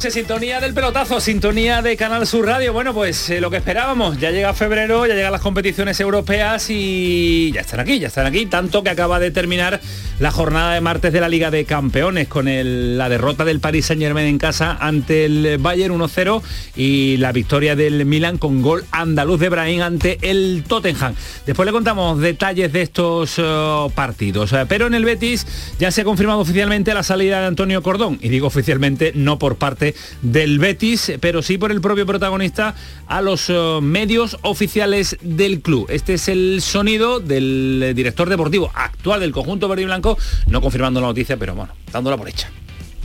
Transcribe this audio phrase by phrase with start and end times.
[0.00, 2.72] Sintonía del pelotazo, sintonía de Canal Sur Radio.
[2.72, 7.50] Bueno, pues eh, lo que esperábamos, ya llega febrero, ya llegan las competiciones europeas y
[7.52, 9.80] ya están aquí, ya están aquí, tanto que acaba de terminar
[10.18, 14.00] la jornada de martes de la Liga de Campeones con la derrota del Paris Saint
[14.00, 16.42] Germain en casa ante el Bayern 1-0
[16.74, 21.14] y la victoria del Milan con gol andaluz de Brahim ante el Tottenham.
[21.44, 25.46] Después le contamos detalles de estos eh, partidos, eh, pero en el Betis
[25.78, 29.56] ya se ha confirmado oficialmente la salida de Antonio Cordón y digo oficialmente no por
[29.56, 32.74] parte del Betis, pero sí por el propio protagonista
[33.06, 35.86] a los eh, medios oficiales del club.
[35.90, 40.05] Este es el sonido del director deportivo actual del conjunto verde y blanco,
[40.48, 42.50] no confirmando la noticia, pero bueno, dándola por hecha.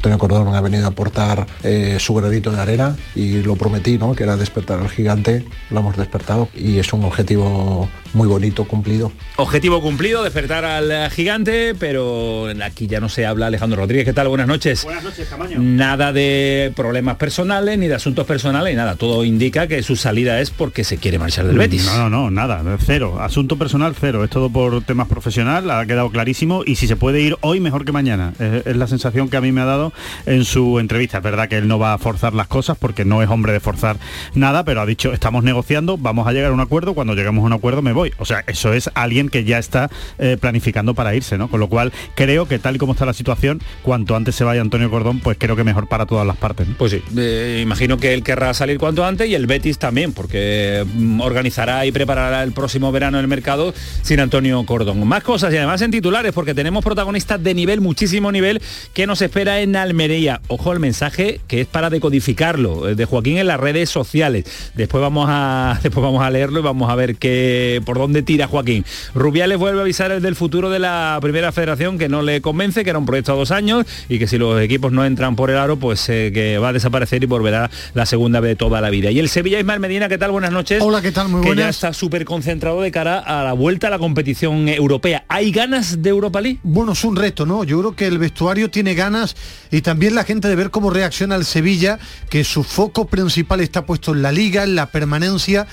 [0.02, 4.16] Antonio Cordón ha venido a aportar eh, su granito de arena y lo prometí, ¿no?
[4.16, 9.12] que era despertar al gigante, lo hemos despertado y es un objetivo muy bonito, cumplido.
[9.38, 14.06] Objetivo cumplido, despertar al gigante, pero aquí ya no se habla Alejandro Rodríguez.
[14.06, 14.28] ¿Qué tal?
[14.28, 14.84] Buenas noches.
[14.84, 15.60] Buenas noches, Camaño.
[15.60, 18.96] Nada de problemas personales, ni de asuntos personales, nada.
[18.96, 21.86] Todo indica que su salida es porque se quiere marchar del Betis.
[21.86, 23.20] No, no, no, nada, cero.
[23.22, 24.24] Asunto personal, cero.
[24.24, 26.64] Es todo por temas profesional, ha quedado clarísimo.
[26.66, 28.34] Y si se puede ir hoy, mejor que mañana.
[28.40, 29.91] Es, la sensación que a mí me ha dado
[30.26, 31.18] en su entrevista.
[31.18, 33.60] Es verdad que él no va a forzar las cosas porque no es hombre de
[33.60, 33.98] forzar
[34.34, 37.48] nada, pero ha dicho, estamos negociando, vamos a llegar a un acuerdo, cuando lleguemos a
[37.48, 41.16] un acuerdo me voy o sea, eso es alguien que ya está eh, planificando para
[41.16, 41.50] irse, ¿no?
[41.50, 44.62] Con lo cual creo que tal y como está la situación, cuanto antes se vaya
[44.62, 46.68] Antonio Cordón, pues creo que mejor para todas las partes.
[46.78, 51.22] Pues sí, imagino que él querrá salir cuanto antes y el Betis también, porque mm,
[51.22, 55.08] organizará y preparará el próximo verano el mercado sin Antonio Cordón.
[55.08, 58.62] Más cosas y además en titulares, porque tenemos protagonistas de nivel, muchísimo nivel,
[58.94, 60.42] que nos espera en Almería.
[60.48, 64.46] Ojo al mensaje que es para decodificarlo, eh, de Joaquín en las redes sociales.
[64.76, 68.48] Después vamos a, después vamos a leerlo y vamos a ver qué, por dónde tira
[68.48, 68.86] Joaquín.
[69.14, 72.84] Rubiales vuelve a avisar el del futuro de la primera federación que no le convence,
[72.84, 75.50] que era un proyecto a dos años y que si los equipos no entran por
[75.50, 78.82] el aro, pues eh, que va a desaparecer y volverá la segunda vez de toda
[78.82, 79.12] la vida.
[79.12, 80.32] Y el Sevilla Ismael Medina, ¿qué tal?
[80.32, 80.82] Buenas noches.
[80.82, 81.30] Hola, ¿qué tal?
[81.30, 81.56] Muy buenas.
[81.56, 85.26] Que ya está súper concentrado de cara a la vuelta a la competición europea.
[85.28, 86.60] ¿Hay ganas de Europa League?
[86.64, 87.64] Bueno, es un reto, ¿no?
[87.64, 89.36] Yo creo que el vestuario tiene ganas
[89.72, 91.98] y también la gente de ver cómo reacciona el Sevilla,
[92.30, 95.68] que su foco principal está puesto en la liga, en la permanencia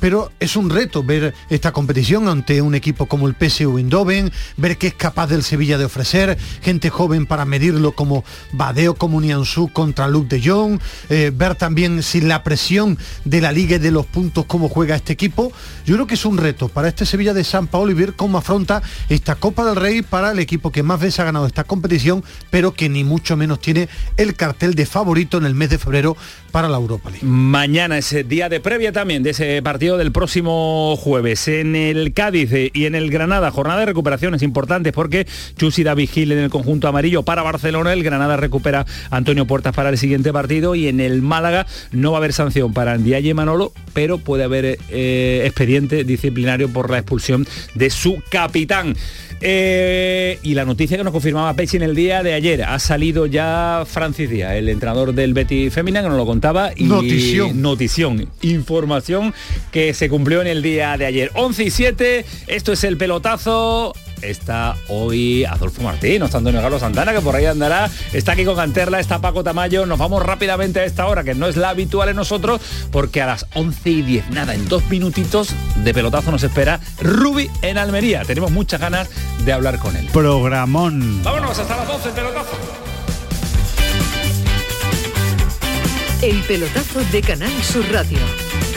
[0.00, 4.78] pero es un reto ver esta competición ante un equipo como el PSV Eindhoven, ver
[4.78, 9.68] qué es capaz del Sevilla de ofrecer, gente joven para medirlo como Badeo, como Nianzú
[9.72, 13.90] contra Luke de Jong, eh, ver también sin la presión de la liga y de
[13.90, 15.52] los puntos cómo juega este equipo.
[15.84, 18.38] Yo creo que es un reto para este Sevilla de San Paolo y ver cómo
[18.38, 22.24] afronta esta Copa del Rey para el equipo que más veces ha ganado esta competición,
[22.50, 26.16] pero que ni mucho menos tiene el cartel de favorito en el mes de febrero
[26.50, 27.26] para la Europa League.
[27.26, 31.48] Mañana es día de previa también de ese partido del próximo jueves.
[31.48, 35.26] En el Cádiz y en el Granada, jornada de recuperaciones importantes porque
[35.56, 37.92] Chusi da vigil en el conjunto amarillo para Barcelona.
[37.92, 42.18] El Granada recupera Antonio Puertas para el siguiente partido y en el Málaga no va
[42.18, 47.46] a haber sanción para Andiaye Manolo, pero puede haber eh, expediente disciplinario por la expulsión
[47.74, 48.94] de su capitán.
[49.40, 53.26] Eh, y la noticia que nos confirmaba Pechi en el día de ayer, ha salido
[53.26, 56.72] ya Francis Díaz, el entrenador del Betty Femina, que nos lo contaba.
[56.74, 57.62] Y notición.
[57.62, 59.32] Notición, información
[59.70, 61.30] que se cumplió en el día de ayer.
[61.34, 66.80] 11 y 7, esto es el pelotazo está hoy Adolfo Martín, no está Antonio Carlos
[66.80, 70.80] Santana, que por ahí andará, está aquí con Canterla, está Paco Tamayo, nos vamos rápidamente
[70.80, 74.02] a esta hora, que no es la habitual en nosotros, porque a las 11 y
[74.02, 78.24] 10, nada, en dos minutitos de pelotazo nos espera Ruby en Almería.
[78.24, 79.08] Tenemos muchas ganas
[79.44, 80.08] de hablar con él.
[80.12, 81.22] Programón.
[81.22, 82.56] Vámonos, hasta las 12 el pelotazo.
[86.20, 88.18] El pelotazo de Canal Sur Radio,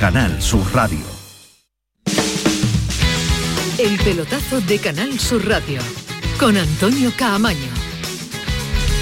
[0.00, 0.98] Canal Sur Radio.
[3.78, 5.80] El pelotazo de Canal Sur Radio,
[6.38, 7.58] con Antonio Caamaño.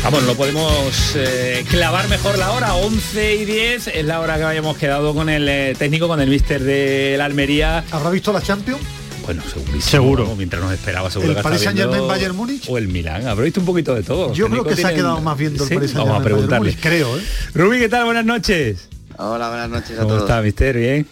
[0.05, 4.45] Vamos, no podemos eh, clavar mejor la hora, 11 y 10 es la hora que
[4.45, 7.85] habíamos quedado con el eh, técnico, con el mister de la Almería.
[7.91, 8.81] ¿Habrá visto la Champions?
[9.25, 9.43] Bueno.
[9.81, 10.25] Seguro.
[10.27, 10.37] ¿no?
[10.37, 12.69] Mientras nos esperaba, seguro ¿El que Paris Saint Germain Bayern Múnich?
[12.69, 13.27] O el Milán.
[13.27, 14.33] Habrá visto un poquito de todo.
[14.35, 15.75] Yo creo que técnicos se ha tienen- quedado más viendo el ¿Sí?
[15.75, 16.59] Paris Saint Vamos a preguntarle.
[16.71, 17.23] Múnich, creo, ¿eh?
[17.55, 18.05] Rubí, ¿qué tal?
[18.05, 18.89] Buenas noches.
[19.17, 20.23] Hola, buenas noches a ¿Cómo todos.
[20.23, 20.77] está, mister?
[20.77, 21.07] ¿Bien?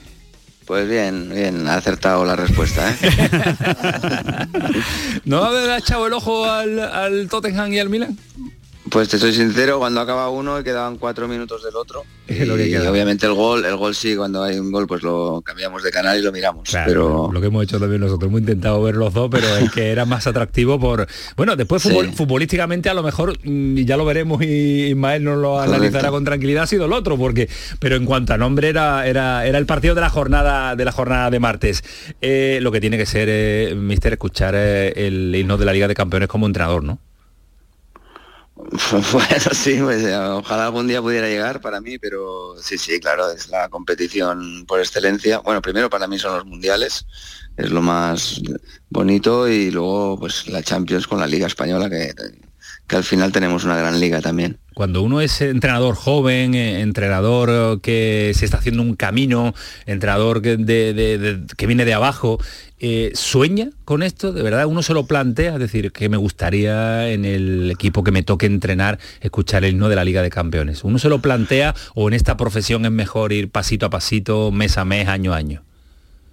[0.66, 2.96] Pues bien, bien, ha acertado la respuesta, ¿eh?
[5.24, 8.16] ¿No ha echado el ojo al, al Tottenham y al Milán?
[8.92, 12.04] Pues te soy sincero, cuando acaba uno y quedaban cuatro minutos del otro.
[12.28, 15.02] Es lo que y obviamente el gol, el gol sí, cuando hay un gol pues
[15.02, 16.68] lo cambiamos de canal y lo miramos.
[16.68, 19.70] Claro, pero lo que hemos hecho también nosotros, hemos intentado ver los dos, pero el
[19.70, 21.06] que era más atractivo por...
[21.38, 21.90] Bueno, después Sí.
[22.14, 25.74] futbolísticamente a lo mejor, mm, y ya lo veremos y Ismael nos lo Correcto.
[25.74, 27.48] analizará con tranquilidad, ha sido el otro, porque
[27.78, 30.92] pero en cuanto a nombre era, era, era el partido de la jornada de la
[30.92, 31.82] jornada de martes.
[32.20, 35.88] Eh, lo que tiene que ser, eh, mister, escuchar eh, el himno de la Liga
[35.88, 36.98] de Campeones como entrenador, ¿no?
[39.12, 43.30] bueno, sí, pues eh, ojalá algún día pudiera llegar para mí, pero sí, sí, claro,
[43.30, 45.38] es la competición por excelencia.
[45.38, 47.06] Bueno, primero para mí son los mundiales,
[47.56, 48.40] es lo más
[48.88, 52.12] bonito y luego pues la Champions con la Liga Española que,
[52.86, 54.58] que al final tenemos una gran liga también.
[54.74, 59.52] Cuando uno es entrenador joven, eh, entrenador eh, que se está haciendo un camino,
[59.84, 62.38] entrenador que, de- que viene de abajo,
[62.84, 64.32] eh, ¿sueña con esto?
[64.32, 65.54] ¿De verdad uno se lo plantea?
[65.54, 69.88] Es decir, que me gustaría en el equipo que me toque entrenar escuchar el himno
[69.88, 70.82] de la Liga de Campeones.
[70.82, 74.78] ¿Uno se lo plantea o en esta profesión es mejor ir pasito a pasito, mes
[74.78, 75.62] a mes, año a año?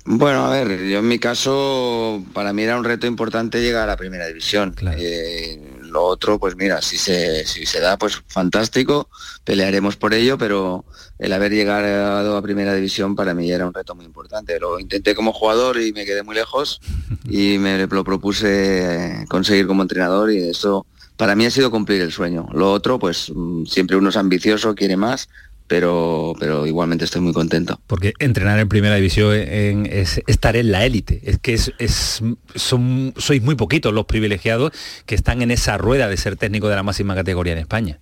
[0.05, 3.91] Bueno, a ver, yo en mi caso, para mí era un reto importante llegar a
[3.91, 4.73] la primera división.
[4.97, 9.09] Eh, lo otro, pues mira, si se, si se da, pues fantástico,
[9.43, 10.85] pelearemos por ello, pero
[11.17, 14.59] el haber llegado a primera división para mí era un reto muy importante.
[14.59, 16.79] Lo intenté como jugador y me quedé muy lejos
[17.29, 20.85] y me lo propuse conseguir como entrenador y eso
[21.19, 22.47] para mí ha sido cumplir el sueño.
[22.53, 25.27] Lo otro, pues mm, siempre uno es ambicioso, quiere más,
[25.69, 27.79] pero, pero igualmente estoy muy contento.
[27.87, 31.21] Porque entrenar en primera división en- es estar en la élite.
[31.23, 32.21] Es que es, es-
[32.55, 34.71] son, sois muy poquitos los privilegiados
[35.05, 37.99] que están en esa rueda de ser técnico de la máxima categoría en España.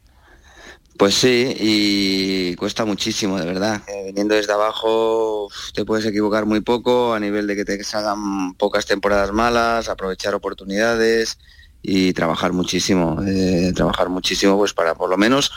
[0.98, 3.82] Pues sí, y cuesta muchísimo, de verdad.
[3.88, 8.54] Eh, viniendo desde abajo te puedes equivocar muy poco a nivel de que te salgan
[8.56, 11.38] pocas temporadas malas, aprovechar oportunidades
[11.84, 13.22] y trabajar muchísimo.
[13.28, 15.52] eh, trabajar muchísimo pues para por lo menos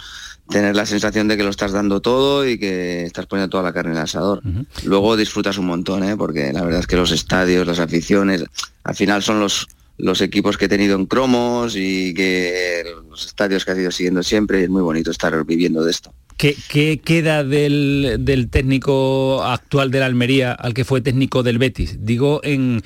[0.51, 3.73] tener la sensación de que lo estás dando todo y que estás poniendo toda la
[3.73, 4.43] carne en el asador.
[4.85, 6.17] Luego disfrutas un montón, ¿eh?
[6.17, 8.45] porque la verdad es que los estadios, las aficiones,
[8.85, 13.65] al final son los, los equipos que he tenido en cromos y que los estadios
[13.65, 16.13] que has ido siguiendo siempre y es muy bonito estar viviendo de esto.
[16.37, 21.59] ¿Qué, qué queda del, del técnico actual de la Almería al que fue técnico del
[21.59, 21.99] Betis?
[22.01, 22.83] Digo en,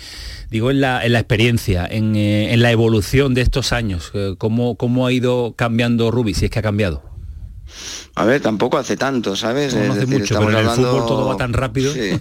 [0.51, 4.11] digo en, la, en la experiencia, en, eh, en la evolución de estos años.
[4.15, 7.14] eh, ¿Cómo, ¿Cómo ha ido cambiando Rubi, si es que ha cambiado?
[8.15, 9.75] A ver, tampoco hace tanto, ¿sabes?
[9.75, 11.53] No, no Es hace decir, mucho, estamos pero en el hablando- fútbol todo va tan
[11.53, 11.93] rápido.
[11.93, 12.21] Sí,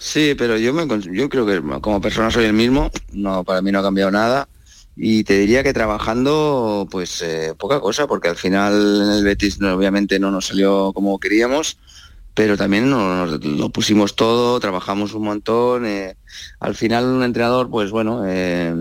[0.00, 3.72] Sí, pero yo, me, yo creo que como persona soy el mismo, no, para mí
[3.72, 4.48] no ha cambiado nada.
[4.96, 9.60] Y te diría que trabajando, pues eh, poca cosa, porque al final en el Betis
[9.60, 11.78] no, obviamente no nos salió como queríamos,
[12.34, 15.84] pero también nos, nos- lo pusimos todo, trabajamos un montón.
[15.86, 16.16] eh,
[16.60, 18.74] al final un entrenador, pues bueno, eh,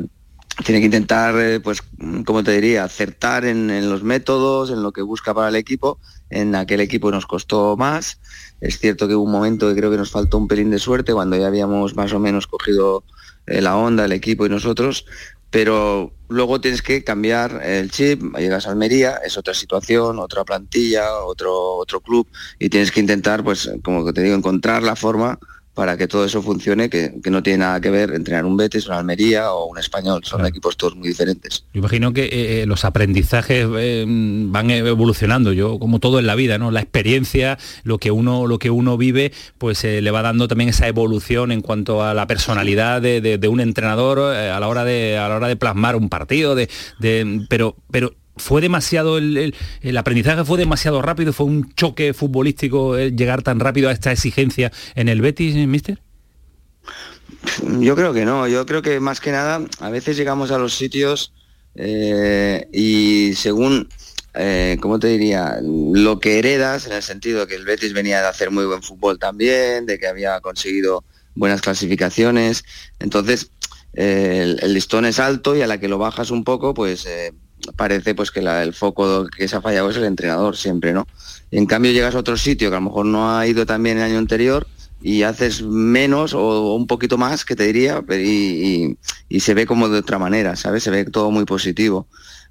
[0.65, 1.83] tiene que intentar, eh, pues,
[2.25, 5.99] como te diría, acertar en, los métodos, en lo que busca para el equipo
[6.29, 8.19] en aquel equipo nos costó más.
[8.61, 11.13] Es cierto que hubo un momento que creo que nos faltó un pelín de suerte
[11.13, 13.03] cuando ya habíamos más o menos cogido
[13.45, 15.05] eh, la onda, el equipo y nosotros,
[15.49, 21.19] pero luego tienes que cambiar el chip, llegas a Almería, es otra situación, otra plantilla,
[21.19, 22.27] otro, otro club
[22.59, 25.39] y tienes que intentar, pues como te digo, encontrar la forma
[25.77, 28.97] para que todo eso funcione, que, no tiene nada que ver entrenar un Betis, una
[28.97, 31.65] Almería o un Español, son equipos todos muy diferentes.
[31.71, 36.33] Yo imagino que eh, eh, los aprendizajes eh, van evolucionando, yo como todo en la
[36.33, 36.71] vida, ¿no?
[36.71, 40.87] La experiencia, lo que uno, lo que uno vive, pues le va dando también esa
[40.87, 45.35] evolución en cuanto a la personalidad de, un entrenador a la hora de a la
[45.35, 49.53] hora de plasmar un partido, de, de pero pero fue demasiado el,
[49.97, 55.09] aprendizaje fue demasiado rápido, fue un choque futbolístico llegar tan rápido a esta exigencia en
[55.09, 55.99] el Betis, Mister.
[57.79, 60.73] Yo creo que no, yo creo que más que nada a veces llegamos a los
[60.75, 61.33] sitios
[61.75, 63.89] eh, y según,
[64.33, 65.59] eh, ¿cómo te diría?
[65.61, 69.19] Lo que heredas, en el sentido que el Betis venía de hacer muy buen fútbol
[69.19, 71.03] también, de que había conseguido
[71.35, 72.65] buenas clasificaciones,
[72.99, 73.51] entonces
[73.93, 77.07] eh, el, listón es alto y a la que lo bajas un poco, pues
[77.75, 81.07] parece pues que el foco que se ha fallado es el entrenador siempre, ¿no?
[81.51, 83.97] En cambio llegas a otro sitio que a lo mejor no ha ido tan bien
[83.97, 84.67] el año anterior
[85.01, 88.97] y haces menos o un poquito más, que te diría, y,
[89.39, 90.83] se ve como de otra manera, ¿sabes?
[90.83, 92.07] Se ve todo muy positivo.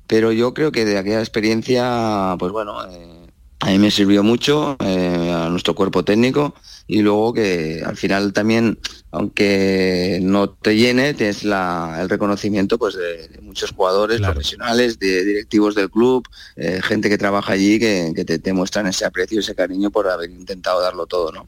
[0.07, 3.26] Pero yo creo que de aquella experiencia, pues bueno, eh,
[3.61, 6.55] a mí me sirvió mucho, eh, a nuestro cuerpo técnico,
[6.87, 8.79] y luego que al final también,
[9.11, 15.91] aunque no te llene, tienes el reconocimiento pues de, muchos jugadores profesionales, de directivos del
[15.91, 20.09] club, eh, gente que trabaja allí que, te, te, muestran ese aprecio ese cariño por
[20.09, 21.47] haber intentado darlo todo, ¿no?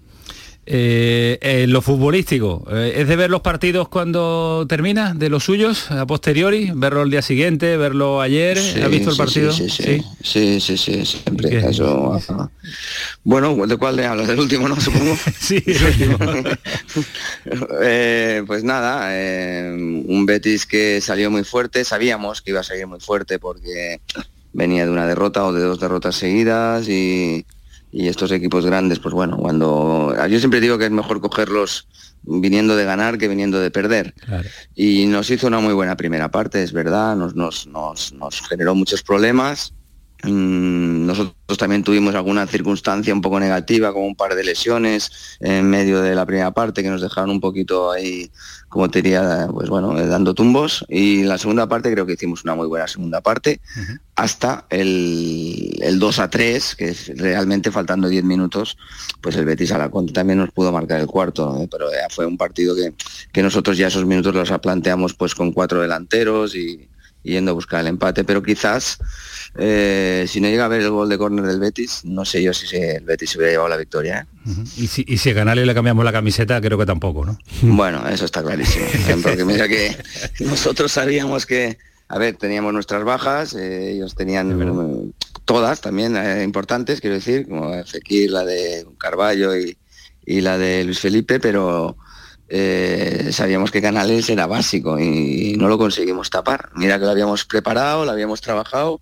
[0.70, 6.06] Eh, lo futbolístico, eh, ¿es de ver los partidos cuando termina, de los suyos, a
[6.06, 8.58] posteriori, verlo el día siguiente, verlo ayer?
[8.84, 9.50] ¿Ha visto el partido?
[9.50, 11.70] Sí, sí, sí, sí, sí, siempre.
[11.70, 12.20] Eso,
[13.24, 14.28] bueno, ¿de cuál le hablas?
[14.28, 15.16] ¿Del último, no, supongo?
[15.40, 16.18] sí, el último.
[17.80, 19.08] Eh, pues nada,
[19.74, 24.00] un Betis que salió muy fuerte, sabíamos que iba a salir muy fuerte porque
[24.52, 27.46] venía de una derrota o de dos derrotas seguidas y
[27.90, 31.88] y estos equipos grandes, pues bueno, cuando yo siempre digo que es mejor cogerlos
[32.22, 34.14] viniendo de ganar que viniendo de perder.
[34.74, 38.74] Y nos hizo una muy buena primera parte, es verdad, nos, nos, nos, nos generó
[38.74, 39.72] muchos problemas,
[40.24, 46.02] nosotros también tuvimos alguna circunstancia un poco negativa, como un par de lesiones en medio
[46.02, 48.30] de la primera parte que nos dejaron un poquito ahí,
[48.68, 50.84] como te diría, pues bueno, eh, dando tumbos.
[50.88, 53.60] Y la segunda parte creo que hicimos una muy buena segunda parte,
[54.16, 58.76] hasta el, el, 2 a 3, que es realmente faltando 10 minutos,
[59.20, 62.26] pues el Betis a la contra también nos pudo marcar el cuarto, pero ya fue
[62.26, 62.92] un partido que,
[63.32, 66.88] que nosotros ya esos minutos los planteamos pues con cuatro delanteros y
[67.22, 68.98] yendo a buscar el empate, pero quizás
[69.56, 72.52] eh, si no llega a ver el gol de córner del Betis, no sé yo
[72.52, 74.26] si el Betis se hubiera llevado la victoria.
[74.46, 74.52] ¿eh?
[74.76, 77.38] ¿Y, si, y si a Canales le cambiamos la camiseta, creo que tampoco, ¿no?
[77.62, 78.86] Bueno, eso está clarísimo.
[79.22, 79.96] Porque mira que
[80.40, 85.12] nosotros sabíamos que, a ver, teníamos nuestras bajas, eh, ellos tenían
[85.44, 89.76] todas también importantes, quiero decir, como Fekir, la de Carballo y,
[90.24, 91.96] y la de Luis Felipe, pero
[92.48, 96.70] eh, sabíamos que Canales era básico y no lo conseguimos tapar.
[96.74, 99.00] Mira que lo habíamos preparado, lo habíamos trabajado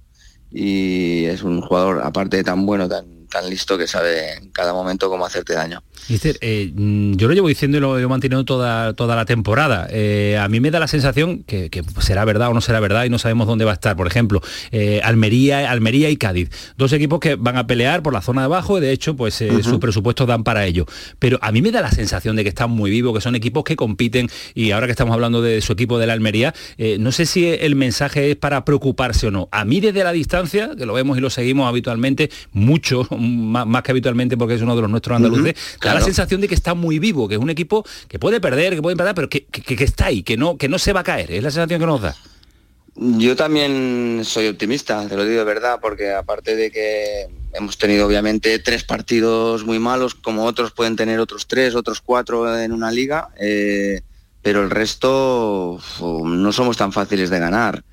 [0.50, 4.72] y es un jugador, aparte de tan bueno, tan, tan listo que sabe en cada
[4.72, 5.82] momento cómo hacerte daño.
[6.08, 9.88] Eh, mm, yo lo llevo diciendo y lo he mantenido toda, toda la temporada.
[9.90, 13.10] Eh, a mí me da la sensación que, será verdad o no será verdad y
[13.10, 13.96] no sabemos dónde va a estar.
[13.96, 14.40] Por ejemplo,
[14.70, 16.50] eh, Almería, Almería y Cádiz.
[16.76, 19.34] Dos equipos que van a pelear por la zona de abajo y de hecho pues
[19.34, 20.86] sus presupuestos dan para ello.
[21.18, 23.64] Pero a mí me da la sensación de que están muy vivos, que son equipos
[23.64, 26.54] que compiten y ahora que estamos hablando de su equipo de la Almería,
[26.98, 29.48] no sé si el mensaje es para preocuparse o no.
[29.50, 33.90] A mí desde la distancia, que lo vemos y lo seguimos habitualmente, mucho, más, que
[33.90, 37.28] habitualmente porque es uno de los nuestros andaluces, la sensación de que está muy vivo,
[37.28, 39.46] que es un equipo que puede perder, que puede empatar, pero que,
[39.84, 41.30] está ahí, que no, que no se va a caer.
[41.30, 42.16] Es la sensación que nos da.
[42.98, 48.06] Yo también soy optimista, te lo digo de verdad, porque aparte de que hemos tenido
[48.06, 52.90] obviamente tres partidos muy malos, como otros pueden tener otros tres, otros cuatro en una
[52.90, 54.00] liga, eh,
[54.40, 57.84] pero el resto no somos tan fáciles de ganar.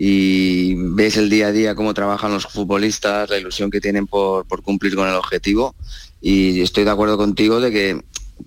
[0.00, 4.46] Y ves el día a día cómo trabajan los futbolistas, la ilusión que tienen por,
[4.46, 5.74] por cumplir con el objetivo
[6.20, 8.02] y estoy de acuerdo contigo de que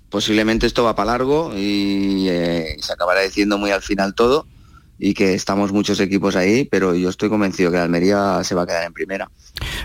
[0.08, 4.46] posiblemente esto va para largo y eh, se acabará diciendo muy al final todo
[4.98, 8.66] y que estamos muchos equipos ahí, pero yo estoy convencido que Almería se va a
[8.66, 9.30] quedar en primera.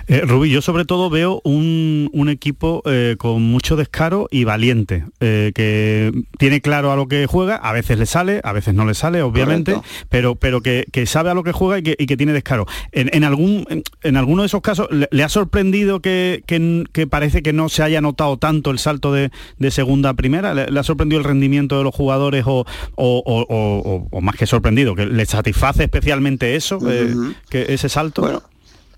[0.08, 5.04] Eh, Rubí, yo sobre todo veo un, un equipo eh, con mucho descaro y valiente,
[5.20, 8.86] eh, que tiene claro a lo que juega, a veces le sale, a veces no
[8.86, 9.74] le sale, obviamente,
[10.10, 12.66] pero, pero que, que sabe a lo que juega y que, y que tiene descaro.
[12.94, 17.08] En, en algún, en, en alguno de esos casos, ¿le, le ha sorprendido que, que-
[17.08, 20.54] parece que no se haya notado tanto el salto de, de segunda a primera?
[20.54, 24.96] ¿Le, le ha sorprendido el rendimiento de los jugadores o, o- más que sorprendido?
[24.96, 27.14] ¿Que le satisface especialmente eso, eh,
[27.50, 28.22] que ese salto?
[28.22, 28.42] Bueno,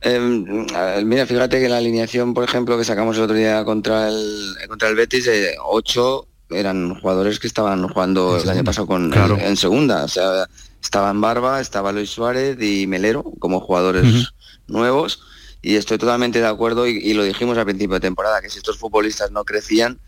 [0.02, 4.08] Eh, eh, mira, fíjate que la alineación, por ejemplo, que sacamos el otro día contra
[4.10, 9.12] el, contra el Betis, eh, ocho eran jugadores que estaban jugando el año pasado con,
[9.12, 9.36] Claro.
[9.36, 10.04] en, en segunda.
[10.06, 10.48] O sea,
[10.82, 14.32] estaba en Barba, estaba Luis Suárez y Melero como jugadores
[14.68, 15.22] nuevos.
[15.62, 18.58] Y estoy totalmente de acuerdo y, y lo dijimos al principio de temporada, que si
[18.60, 20.00] estos futbolistas no crecían,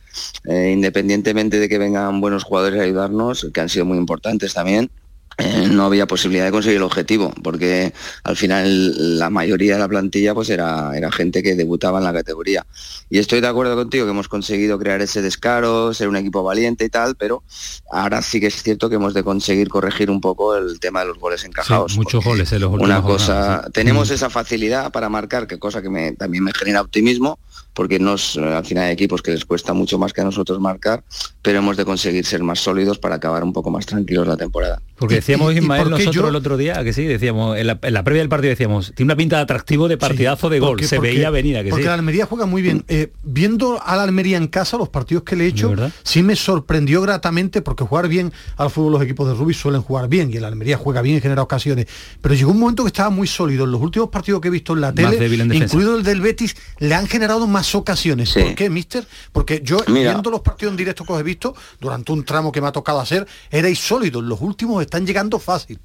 [0.45, 4.89] eh, independientemente de que vengan buenos jugadores a ayudarnos, que han sido muy importantes también,
[5.38, 9.88] eh, no había posibilidad de conseguir el objetivo, porque al final la mayoría de la
[9.88, 12.65] plantilla pues era, era gente que debutaba en la categoría.
[13.09, 16.85] Y estoy de acuerdo contigo que hemos conseguido crear ese descaro, ser un equipo valiente
[16.85, 17.43] y tal, pero
[17.91, 21.07] ahora sí que es cierto que hemos de conseguir corregir un poco el tema de
[21.07, 21.93] los goles encajados.
[21.93, 23.71] Sí, muchos goles en los Una cosa, jornadas, sí.
[23.73, 27.39] tenemos esa facilidad para marcar, que cosa que me, también me genera optimismo,
[27.73, 30.59] porque nos, eh, al final hay equipos que les cuesta mucho más que a nosotros
[30.59, 31.03] marcar,
[31.41, 34.81] pero hemos de conseguir ser más sólidos para acabar un poco más tranquilos la temporada.
[35.01, 36.27] Porque decíamos, ¿Y- y- y Ismael, nosotros yo?
[36.29, 38.93] el otro día, ¿a que sí, decíamos, en la, en la previa del partido decíamos,
[38.96, 41.63] tiene una pinta de atractivo de partidazo de gol, Porque- se porque- veía venir, ¿a
[41.63, 41.88] que porque sí?
[41.88, 42.86] la Almería juega muy bien.
[42.88, 46.36] Eh, viendo a la Almería en casa, los partidos que le he hecho, sí me
[46.36, 50.38] sorprendió gratamente porque jugar bien al fútbol los equipos de Rubí suelen jugar bien y
[50.38, 51.88] el Almería juega bien en genera ocasiones.
[52.22, 53.65] Pero llegó un momento que estaba muy sólido.
[53.65, 56.55] En los últimos partidos que he visto en la tele, en incluido el del Betis,
[56.79, 58.29] le han generado más ocasiones.
[58.29, 58.41] Sí.
[58.41, 59.05] ¿Por qué, mister?
[59.31, 60.12] Porque yo, Mira.
[60.12, 62.72] viendo los partidos en directo que os he visto, durante un tramo que me ha
[62.72, 64.24] tocado hacer, erais sólidos.
[64.24, 65.79] Los últimos están llegando fácil.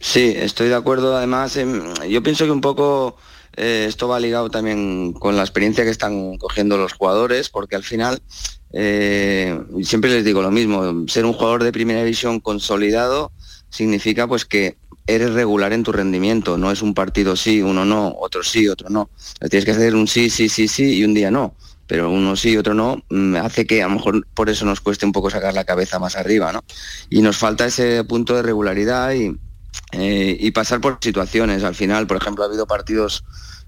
[0.00, 1.14] Sí, estoy de acuerdo.
[1.14, 3.18] Además, em, yo pienso que un poco
[3.56, 7.82] eh, esto va ligado también con la experiencia que están cogiendo los jugadores, porque al
[7.82, 8.22] final
[8.72, 11.06] eh, siempre les digo lo mismo.
[11.08, 13.32] Ser un jugador de primera división consolidado
[13.68, 16.56] significa pues que eres regular en tu rendimiento.
[16.56, 19.10] No es un partido sí, uno no, otro sí, otro no.
[19.50, 21.54] Tienes que hacer un sí, sí, sí, sí y un día no.
[21.86, 25.04] Pero uno sí, otro no, mm, hace que a lo mejor por eso nos cueste
[25.04, 26.64] un poco sacar la cabeza más arriba, ¿no?
[27.10, 29.36] Y nos falta ese punto de regularidad y,
[29.92, 31.64] eh, y pasar por situaciones.
[31.64, 33.24] Al final, por ejemplo, ha habido partidos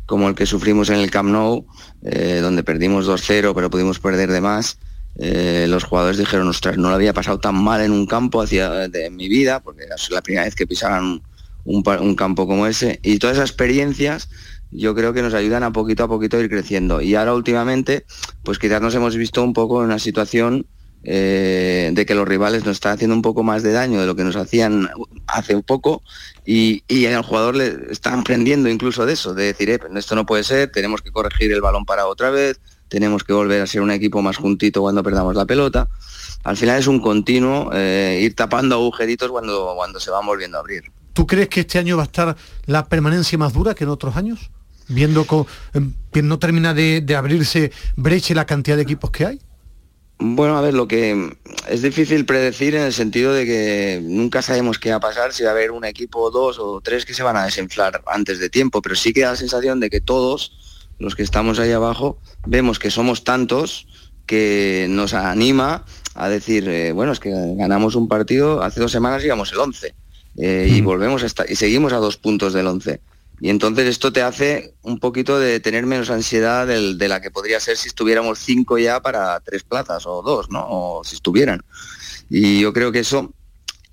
[0.06, 1.66] como el que sufrimos en el Camp Nou,
[2.02, 4.78] eh, donde perdimos 2-0, pero pudimos perder de más.
[5.16, 8.88] Eh, los jugadores dijeron, ostras, no lo había pasado tan mal en un campo hacia,
[8.88, 11.22] de mi vida, porque era la primera vez que pisaban
[11.64, 13.00] un campo como ese.
[13.02, 14.28] Y todas esas experiencias
[14.70, 17.00] yo creo que nos ayudan a poquito a poquito a ir creciendo.
[17.00, 18.04] Y ahora últimamente,
[18.42, 20.66] pues quizás nos hemos visto un poco en una situación
[21.06, 24.16] eh, de que los rivales nos están haciendo un poco más de daño de lo
[24.16, 24.88] que nos hacían
[25.26, 26.02] hace un poco
[26.46, 30.24] y, y al jugador le están aprendiendo incluso de eso, de decir, "Eh, esto no
[30.24, 33.82] puede ser, tenemos que corregir el balón para otra vez, tenemos que volver a ser
[33.82, 35.88] un equipo más juntito cuando perdamos la pelota.
[36.42, 40.60] Al final es un continuo eh, ir tapando agujeritos cuando, cuando se van volviendo a
[40.60, 40.84] abrir.
[41.14, 44.16] ¿Tú crees que este año va a estar la permanencia más dura que en otros
[44.16, 44.50] años?
[44.88, 45.24] Viendo
[45.72, 49.40] em, que no termina de, abrirse brecha la cantidad de equipos que hay.
[50.18, 51.36] Bueno, a ver, lo que
[51.68, 55.44] es difícil predecir en el sentido de que nunca sabemos qué va a pasar, si
[55.44, 58.50] va a haber un equipo, dos o tres que se van a desinflar antes de
[58.50, 60.52] tiempo, pero sí que da la sensación de que todos
[60.98, 63.86] los que estamos ahí abajo vemos que somos tantos
[64.26, 69.24] que nos anima a decir, eh, bueno, es que ganamos un partido, hace dos semanas
[69.24, 70.03] íbamos el 11
[70.36, 73.00] eh, y volvemos a estar, y seguimos a dos puntos del 11.
[73.40, 77.30] Y entonces esto te hace un poquito de tener menos ansiedad del- de la que
[77.32, 80.64] podría ser si estuviéramos cinco ya para tres plazas o dos, ¿no?
[80.68, 81.60] O si estuvieran.
[82.30, 83.32] Y yo creo que eso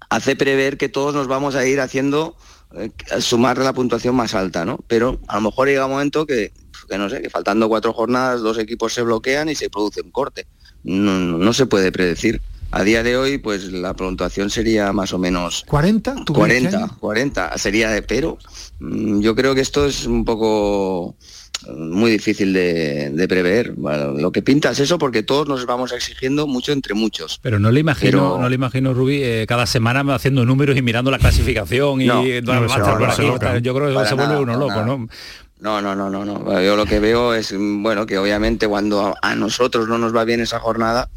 [0.10, 2.36] hace prever que todos nos vamos a ir haciendo
[2.78, 4.78] eh, sumar la puntuación más alta, ¿no?
[4.88, 6.54] Pero a lo mejor llega un momento que,
[6.90, 10.12] que no sé, que faltando cuatro jornadas dos equipos se bloquean y se produce un
[10.12, 10.46] corte.
[10.84, 12.42] No, no- no se puede predecir.
[12.72, 16.24] A día de hoy, pues la puntuación sería más o menos ¿40?
[16.26, 16.90] ¿Tú crees que 40, hay?
[17.00, 18.38] 40 sería de pero.
[18.80, 21.16] mm, Yo creo que esto es un poco
[21.68, 23.74] eh, muy difícil de, de prever.
[23.74, 27.40] Bueno, lo que pinta es eso porque todos nos vamos exigiendo mucho entre muchos.
[27.42, 30.82] Pero no le imagino, Pero- no le imagino, Rubí, eh, cada semana haciendo números y
[30.82, 34.40] mirando la clasificación y No, no, va aquí, yo creo que Para se vuelve nada,
[34.40, 34.86] uno loco, nada.
[34.86, 35.08] ¿no?
[35.60, 36.62] No, no, no, no, no.
[36.64, 40.16] Yo lo que veo es, mm, bueno, que obviamente cuando a, a nosotros no nos
[40.16, 41.10] va bien esa jornada,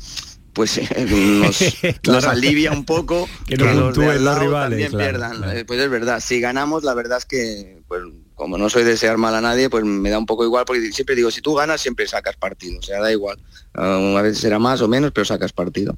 [0.54, 1.58] pues nos,
[2.00, 2.20] Claro.
[2.20, 5.36] nos alivia un poco Que no los de los rivales, también claro, pierdan.
[5.36, 5.66] claro.
[5.66, 8.02] Pues es verdad, si ganamos, la verdad es que pues,
[8.34, 11.14] como no soy desear mal a nadie, pues me da un poco igual, porque siempre
[11.14, 13.38] digo, si tú ganas, siempre sacas partido, o sea, da igual.
[13.76, 15.96] Uh, a veces será más o menos, pero sacas partido.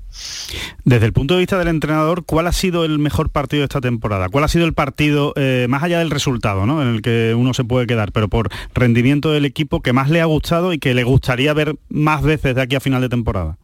[0.85, 3.81] Desde el punto de vista del entrenador, ¿cuál ha sido el mejor partido de esta
[3.81, 4.29] temporada?
[4.29, 6.83] ¿Cuál ha sido el partido, eh, más allá del resultado, ¿no?
[6.83, 10.21] en el que uno se puede quedar, pero por rendimiento del equipo que más le
[10.21, 13.57] ha gustado y que le gustaría ver más veces de aquí a final de temporada?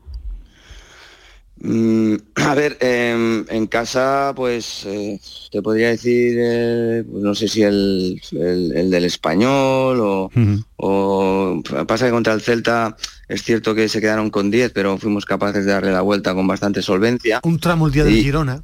[1.60, 7.48] Mm, a ver, em, en casa, pues eh, te podría decir, eh, pues no sé
[7.48, 10.30] si el, el, del español o,
[10.76, 12.96] o, pasa que contra el Celta
[13.28, 16.46] es cierto que se quedaron con 10, pero fuimos capaces de darle la vuelta con
[16.46, 17.40] bastante solvencia.
[17.44, 18.62] Un tramo el día del Girona.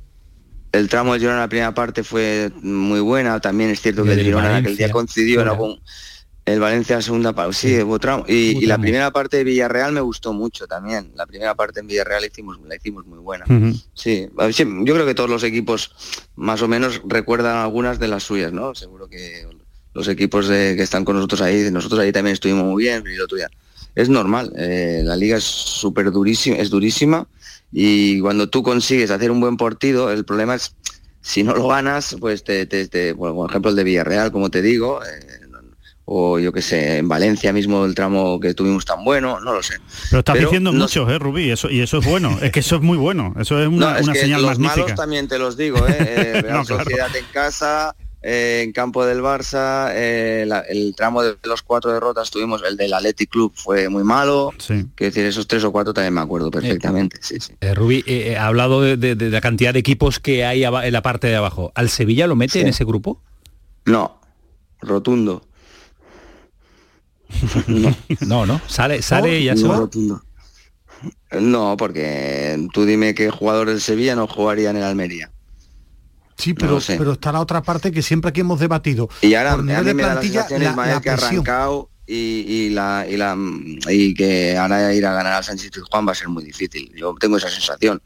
[0.73, 4.23] El tramo del Girona la primera parte fue muy buena, también es cierto que el
[4.23, 5.81] Girona aquel día coincidió en algún
[6.53, 7.79] el Valencia segunda parte, sí,
[8.27, 11.13] Y, la primera parte de Villarreal me gustó mucho también.
[11.15, 13.45] La primera parte en Villarreal la hicimos, la hicimos muy buena.
[13.95, 14.29] sí.
[14.37, 15.95] yo creo que todos los equipos
[16.37, 18.75] más o menos recuerdan algunas de las suyas, ¿no?
[18.75, 19.47] Seguro que
[19.95, 23.17] los equipos de, que están con nosotros ahí, nosotros ahí también estuvimos muy bien, y
[23.17, 23.27] lo
[23.95, 27.27] Es normal, eh, la liga es súper durísima, es durísima
[27.73, 30.75] y cuando tú consigues hacer un buen partido, el problema es
[31.21, 32.67] si no lo ganas, pues te,
[33.15, 35.38] por ejemplo el de Villarreal, como te digo, eh,
[36.11, 39.63] o yo qué sé, en Valencia mismo el tramo que tuvimos tan bueno, no lo
[39.63, 39.75] sé.
[40.09, 41.51] Pero estás diciendo muchos, ¿eh, Rubí?
[41.51, 44.15] Eso, y eso es bueno, es que eso es muy bueno, eso es una, no,
[44.15, 46.43] señal los malos también te los digo, ¿eh?
[46.47, 51.93] eh Sociedad en casa, eh, en campo del Barça, eh, el tramo de los cuatro
[51.93, 54.87] derrotas tuvimos, el del Athletic Club fue muy malo, sí.
[54.95, 57.19] quiero decir, esos tres o cuatro también me acuerdo perfectamente.
[57.21, 57.53] sí, sí.
[57.75, 58.03] Rubí,
[58.35, 61.71] ha hablado de, la cantidad de equipos que hay en la parte de abajo.
[61.75, 63.21] ¿Al Sevilla lo mete en ese grupo?
[63.85, 64.19] No,
[64.81, 65.48] rotundo.
[68.21, 68.47] no.
[68.47, 69.89] no, Sale, sale y ya se va.
[71.41, 75.31] No, porque tú dime qué jugador del Sevilla no jugaría en el Almería.
[76.37, 79.09] Sí, pero, pero está la otra parte que siempre aquí hemos debatido.
[79.23, 83.37] Y ahora a mí me da la sensación que ha arrancado y, la, y, la,
[83.91, 86.91] y que ahora ir a ganar al Sánchez Juan va a ser muy difícil.
[86.97, 88.01] Yo tengo esa sensación.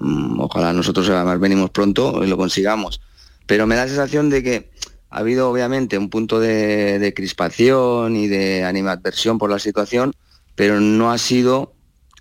[0.00, 3.00] Mm, ojalá nosotros además venimos pronto y lo consigamos.
[3.46, 4.70] Pero me da la sensación de que
[5.14, 10.12] ha habido obviamente un punto de, crispación y de animadversión por la situación,
[10.56, 11.72] pero no ha sido,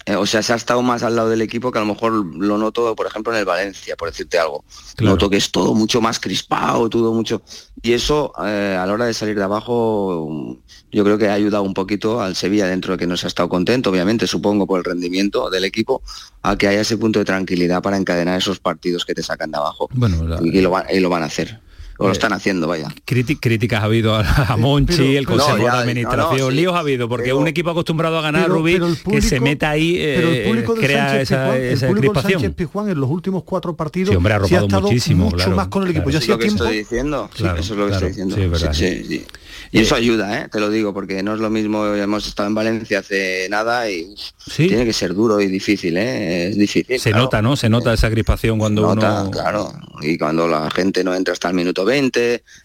[0.05, 2.11] eh, o sea, se ha estado más al lado del equipo que a lo mejor
[2.13, 4.63] lo noto, por ejemplo, en el Valencia, por decirte algo.
[4.99, 7.41] Noto que es todo mucho más crispado, todo mucho...
[7.81, 10.59] Y eso, eh, a la hora de salir de abajo,
[10.91, 13.29] yo creo que ha ayudado un poquito al Sevilla, dentro de que no se ha
[13.29, 16.03] estado contento, obviamente, supongo, por el rendimiento del equipo,
[16.43, 19.57] a que haya ese punto de tranquilidad para encadenar esos partidos que te sacan de
[19.57, 19.89] abajo.
[19.93, 21.59] Bueno, y, lo y lo van a hacer
[22.03, 22.93] o lo eh, están haciendo, vaya.
[23.05, 27.69] críticas ha habido a, Monchi, el Consejo de Administración, líos ha habido, porque un equipo
[27.69, 32.53] acostumbrado a ganar, Rubí, que se meta ahí, eh, crea esa, esa el público Sánchez
[32.53, 35.83] Pizjuán en los últimos cuatro partidos sí, hombre, ha, ha estado muchísimo, mucho más con
[35.83, 36.09] el equipo.
[36.09, 37.29] Es estoy diciendo.
[37.33, 38.35] eso es lo que estoy diciendo.
[38.73, 39.25] Sí,
[39.73, 40.49] y eso ayuda, ¿eh?
[40.51, 44.13] te lo digo, porque no es lo mismo, hemos estado en Valencia hace nada y
[44.55, 46.49] tiene que ser duro y difícil, ¿eh?
[46.49, 46.99] es difícil.
[46.99, 47.55] Se nota, ¿no?
[47.55, 49.31] Se nota esa crispación cuando uno...
[49.31, 51.92] Claro, y cuando la gente no entra hasta el minuto 20,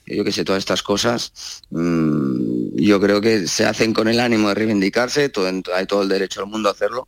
[0.06, 1.32] yo que sé, todas estas cosas,
[1.70, 6.08] mm, yo creo que se hacen con el ánimo de reivindicarse, todo, hay todo el
[6.08, 7.06] derecho del mundo a hacerlo,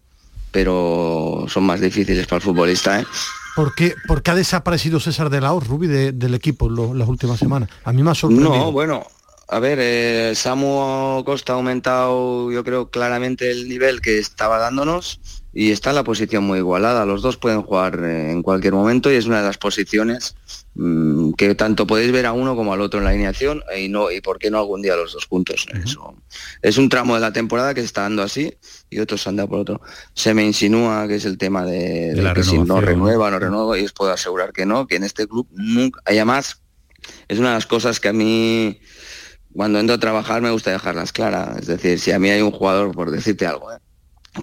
[0.50, 3.06] pero son más difíciles para el futbolista, ¿eh?
[3.56, 7.68] ¿Por qué, ha desaparecido César de la Hoz, Rubi, del equipo las últimas semanas?
[7.84, 8.54] A mí me ha sorprendido.
[8.54, 9.06] No, bueno,
[9.48, 15.20] a ver, eh, Samu Costa ha aumentado, yo creo, claramente el nivel que estaba dándonos
[15.52, 17.04] y está en la posición muy igualada.
[17.04, 20.36] Los dos pueden jugar eh, en cualquier momento y es una de las posiciones
[20.80, 24.10] mm, que tanto podéis ver a uno como al otro en la alineación y no
[24.10, 25.66] y por qué no algún día los dos juntos.
[25.84, 26.14] Eso.
[26.62, 28.56] Es un tramo de la temporada que está dando así
[28.88, 29.80] y otros han dado por otro.
[30.14, 33.84] Se me insinúa que es el tema de, que si no renueva, no renueva y
[33.84, 36.62] os puedo asegurar que no, que en este club nunca haya más.
[37.28, 38.80] Es una de las cosas que a mí
[39.54, 41.58] cuando entro a trabajar me gusta dejarlas claras.
[41.58, 43.78] Es decir, si a mí hay un jugador, por decirte algo, ¿eh?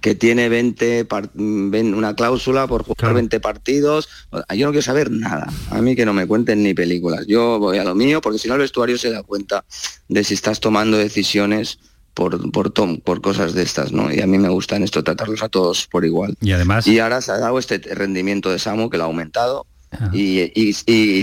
[0.02, 4.10] Que tiene 20, una cláusula por jugar 20 partidos,
[4.56, 5.48] yo no quiero saber nada.
[5.72, 7.26] A mí que no me cuenten ni películas.
[7.28, 9.64] Yo voy a lo mío porque si no el vestuario se da cuenta
[10.10, 11.80] de si estás tomando decisiones
[12.14, 14.12] por, por, tom, por cosas de estas, ¿no?
[14.12, 16.36] Y a mí me gusta en esto tratarlos a todos por igual.
[16.42, 16.88] Y además...
[16.88, 19.68] Y ahora se ha dado este rendimiento de Samu que lo ha aumentado
[20.14, 20.74] y,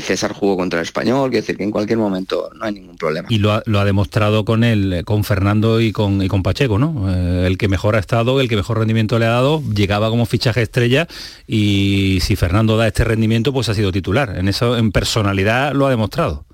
[0.01, 3.29] César jugó contra el español, quiere decir que en cualquier momento no hay ningún problema.
[3.31, 7.11] Y lo ha, demostrado con él, con Fernando y con, y con Pacheco, ¿no?
[7.11, 10.27] Eh, el que mejor ha estado, el que mejor rendimiento le ha dado, llegaba como
[10.27, 11.07] fichaje estrella
[11.47, 14.37] y si Fernando da este rendimiento, pues ha sido titular.
[14.37, 16.45] En eso, en personalidad lo ha demostrado.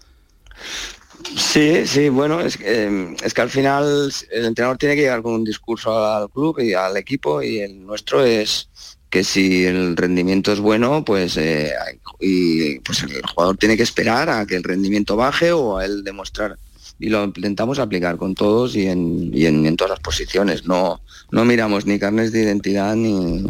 [1.37, 5.35] Sí, sí, bueno, es que, es que al final el entrenador tiene que llegar con
[5.35, 8.69] un discurso al club y al equipo y el nuestro es
[9.11, 11.73] que si el rendimiento es bueno, pues, eh,
[12.21, 16.05] y, pues el jugador tiene que esperar a que el rendimiento baje o a él
[16.05, 16.57] demostrar
[17.01, 20.67] y lo intentamos aplicar con todos y en, y en, todas las posiciones.
[20.67, 23.43] No, no miramos ni carnes de identidad ni,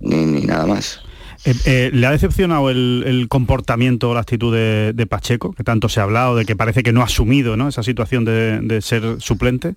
[0.00, 1.00] ni, nada más.
[1.44, 6.00] Eh, eh, ¿Le ha decepcionado el, comportamiento o la actitud de, Pacheco, que tanto se
[6.00, 7.68] ha hablado, de que parece que no ha asumido ¿no?
[7.68, 9.74] esa situación de ser suplente?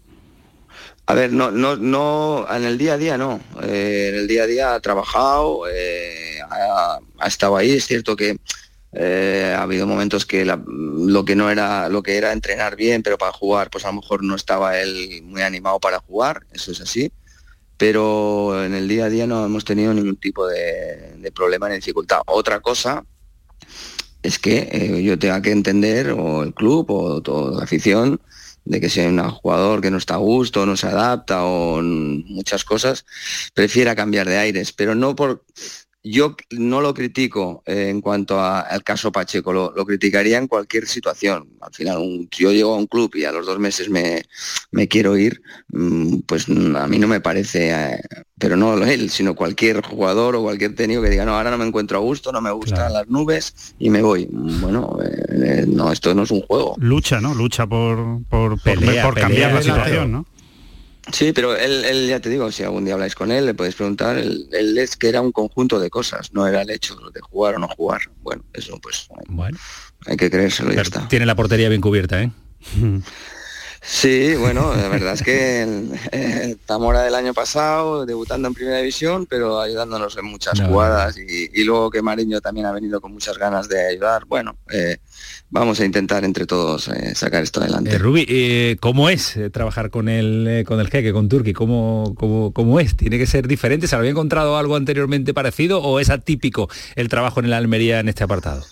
[1.05, 3.41] A ver, no, no, no, en el día a día no.
[3.61, 7.71] Eh, en el día a día ha trabajado, eh, ha, estado ahí.
[7.71, 8.37] Es cierto que
[8.93, 13.03] eh, ha habido momentos que la- lo que no era, lo que era entrenar bien,
[13.03, 16.45] pero para jugar, pues a lo mejor no estaba él muy animado para jugar.
[16.53, 17.11] Eso es así.
[17.77, 21.75] Pero en el día a día no hemos tenido ningún tipo de, de problema ni
[21.75, 22.21] dificultad.
[22.27, 23.03] Otra cosa
[24.21, 28.21] es que yo tenga que entender, o el club, o toda la afición,
[28.65, 32.63] de que hay un jugador que no está a gusto, no se adapta o muchas
[32.63, 33.05] cosas,
[33.53, 35.43] prefiera cambiar de aires, pero no por...
[36.05, 40.47] Yo no lo critico eh, en cuanto a- al caso Pacheco, lo, lo criticaría en
[40.47, 41.47] cualquier situación.
[41.61, 44.21] Al final, un- si yo llego a un club y a los dos meses me,
[44.71, 48.01] me quiero ir, mm, pues mm, a mí no me parece, eh,
[48.37, 51.65] pero no él, sino cualquier jugador o cualquier técnico que diga, no, ahora no me
[51.65, 54.27] encuentro a gusto, no me gustan las nubes y me voy.
[54.29, 56.75] Mm, Bueno, eh, eh, no, esto no es un juego.
[56.79, 57.33] Lucha, ¿no?
[57.33, 60.11] Lucha por, por, por- Pelea, por cambiar pelea la situación.
[60.11, 60.25] ¿no?
[61.11, 63.75] Sí, pero él, él, ya te digo, si algún día habláis con él, le podéis
[63.75, 67.19] preguntar, él, él es que era un conjunto de cosas, no era el hecho de
[67.19, 68.01] jugar o no jugar.
[68.21, 69.57] Bueno, eso pues Bueno.
[70.05, 71.07] hay que creérselo y ya está.
[71.09, 72.31] tiene la portería bien cubierta, ¿eh?
[73.85, 75.67] Sí, bueno, la verdad es que
[76.13, 81.17] eh, Zamora del año pasado, debutando en Primera División, pero ayudándonos en muchas No, jugadas
[81.17, 84.23] y, y luego que Mariño también ha venido con muchas ganas de ayudar.
[84.25, 84.97] Bueno, eh,
[85.49, 87.91] vamos a intentar entre todos eh, sacar esto adelante.
[87.91, 91.51] Eh, Rubi, eh, ¿cómo es trabajar con el, con el jeque, con Turki?
[91.51, 92.95] ¿Cómo, cómo, ¿Cómo es?
[92.95, 93.87] ¿Tiene que ser diferente?
[93.87, 98.07] ¿Se había encontrado algo anteriormente parecido o es atípico el trabajo en la Almería en
[98.07, 98.63] este apartado?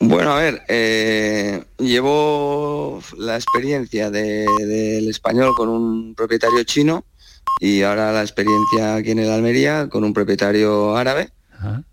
[0.00, 7.04] Bueno, a ver, eh, llevo la experiencia de- del español con un propietario chino
[7.60, 11.30] y ahora la experiencia aquí en el Almería con un propietario árabe.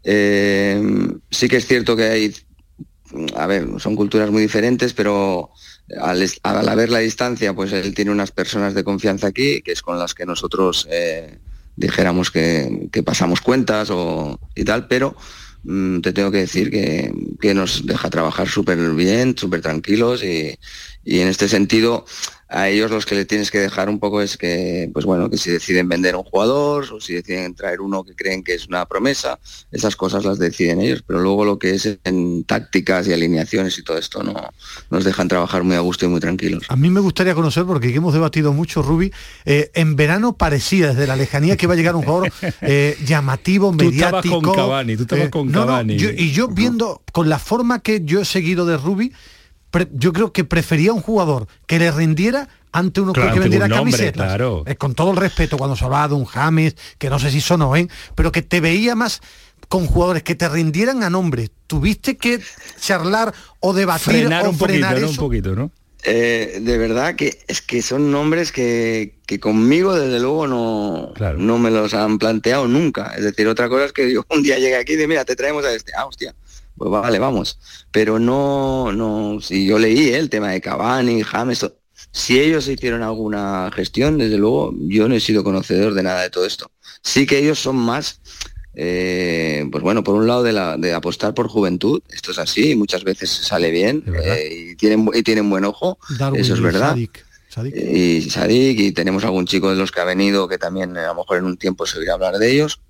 [0.03, 2.35] Eh, sí que es cierto que hay,
[3.35, 5.49] a ver, son culturas muy diferentes, pero
[5.99, 9.81] al, al haber la distancia, pues él tiene unas personas de confianza aquí, que es
[9.81, 11.39] con las que nosotros eh,
[11.75, 15.15] dijéramos que, que pasamos cuentas o, y tal, pero
[16.01, 20.57] te tengo que decir que, que nos deja trabajar súper bien, súper tranquilos y,
[21.03, 22.05] y en este sentido
[22.47, 25.37] a ellos los que le tienes que dejar un poco es que, pues bueno, que
[25.37, 28.85] si deciden vender un jugador o si deciden traer uno que creen que es una
[28.85, 29.39] promesa,
[29.71, 33.83] esas cosas las deciden ellos, pero luego lo que es en tácticas y alineaciones y
[33.83, 34.35] todo esto no
[34.91, 36.63] nos dejan trabajar muy a gusto y muy tranquilos.
[36.69, 39.11] A mí me gustaría conocer, porque hemos debatido mucho, Rubi,
[39.45, 42.31] eh, en verano parecía desde la lejanía que iba a llegar un jugador
[42.61, 44.41] eh, llamativo, Tú estabas mediático.
[44.41, 45.97] con Cavani, tú estabas eh, con no, no, Cavani.
[45.97, 49.11] yo- y yo viendo, con la forma que yo he seguido de Rubi,
[49.93, 53.71] yo creo que prefería un jugador que le rindiera ante uno Claro, que vendiera un
[53.71, 54.27] nombre, camisetas.
[54.27, 54.63] claro.
[54.65, 57.41] Eh, con todo el respeto, cuando se hablaba de un James, que no sé si
[57.41, 57.87] sonó, ¿eh?
[58.15, 59.21] pero que te veía más
[59.69, 61.49] con jugadores que te rindieran a nombre.
[61.67, 62.39] ¿Tuviste que
[62.79, 65.03] charlar o debatir Frenar o un poquito, frenar.
[65.05, 65.71] Un poquito, ¿no?
[66.07, 71.57] Eh, de verdad que es que son nombres que, que conmigo desde luego no, no
[71.57, 73.13] me los han planteado nunca.
[73.17, 75.35] Es decir, otra cosa es que yo un día llegue aquí y digo, mira, te
[75.35, 75.93] traemos a este.
[75.97, 76.35] Ah, hostia.
[76.77, 77.59] Pues vale, vamos.
[77.91, 81.65] Pero no, no, si yo leí eh, el tema de Cavani, James,
[82.11, 86.29] si ellos hicieron alguna gestión, desde luego yo no he sido conocedor de nada de
[86.29, 86.71] todo esto.
[87.01, 88.19] Sí que ellos son más,
[88.73, 92.75] eh, pues bueno, por un lado de, la, de apostar por juventud, esto es así,
[92.75, 96.89] muchas veces sale bien eh, y, tienen, y tienen buen ojo, Darwin eso es verdad.
[96.89, 97.25] Sadik.
[97.47, 97.75] Sadik.
[97.75, 101.15] Y Sadik, y tenemos algún chico de los que ha venido que también a lo
[101.15, 102.81] mejor en un tiempo se oirá hablar de ellos.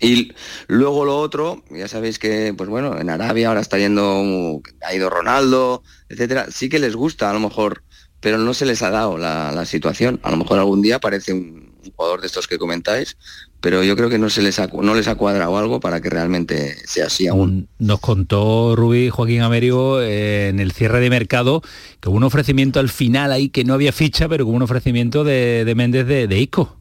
[0.00, 0.32] Y
[0.66, 5.10] luego lo otro, ya sabéis que, pues bueno, en Arabia ahora está yendo, ha ido
[5.10, 6.46] Ronaldo, etcétera.
[6.50, 7.82] Sí que les gusta a lo mejor,
[8.20, 10.20] pero no se les ha dado la, la situación.
[10.22, 13.18] A lo mejor algún día aparece un, un jugador de estos que comentáis,
[13.60, 16.08] pero yo creo que no se les ha, no les ha cuadrado algo para que
[16.10, 17.68] realmente sea así aún.
[17.78, 21.62] Nos contó Rubí Joaquín Amerigo eh, en el cierre de mercado
[22.00, 25.24] que hubo un ofrecimiento al final ahí que no había ficha, pero hubo un ofrecimiento
[25.24, 26.78] de, de Méndez de, de Isco.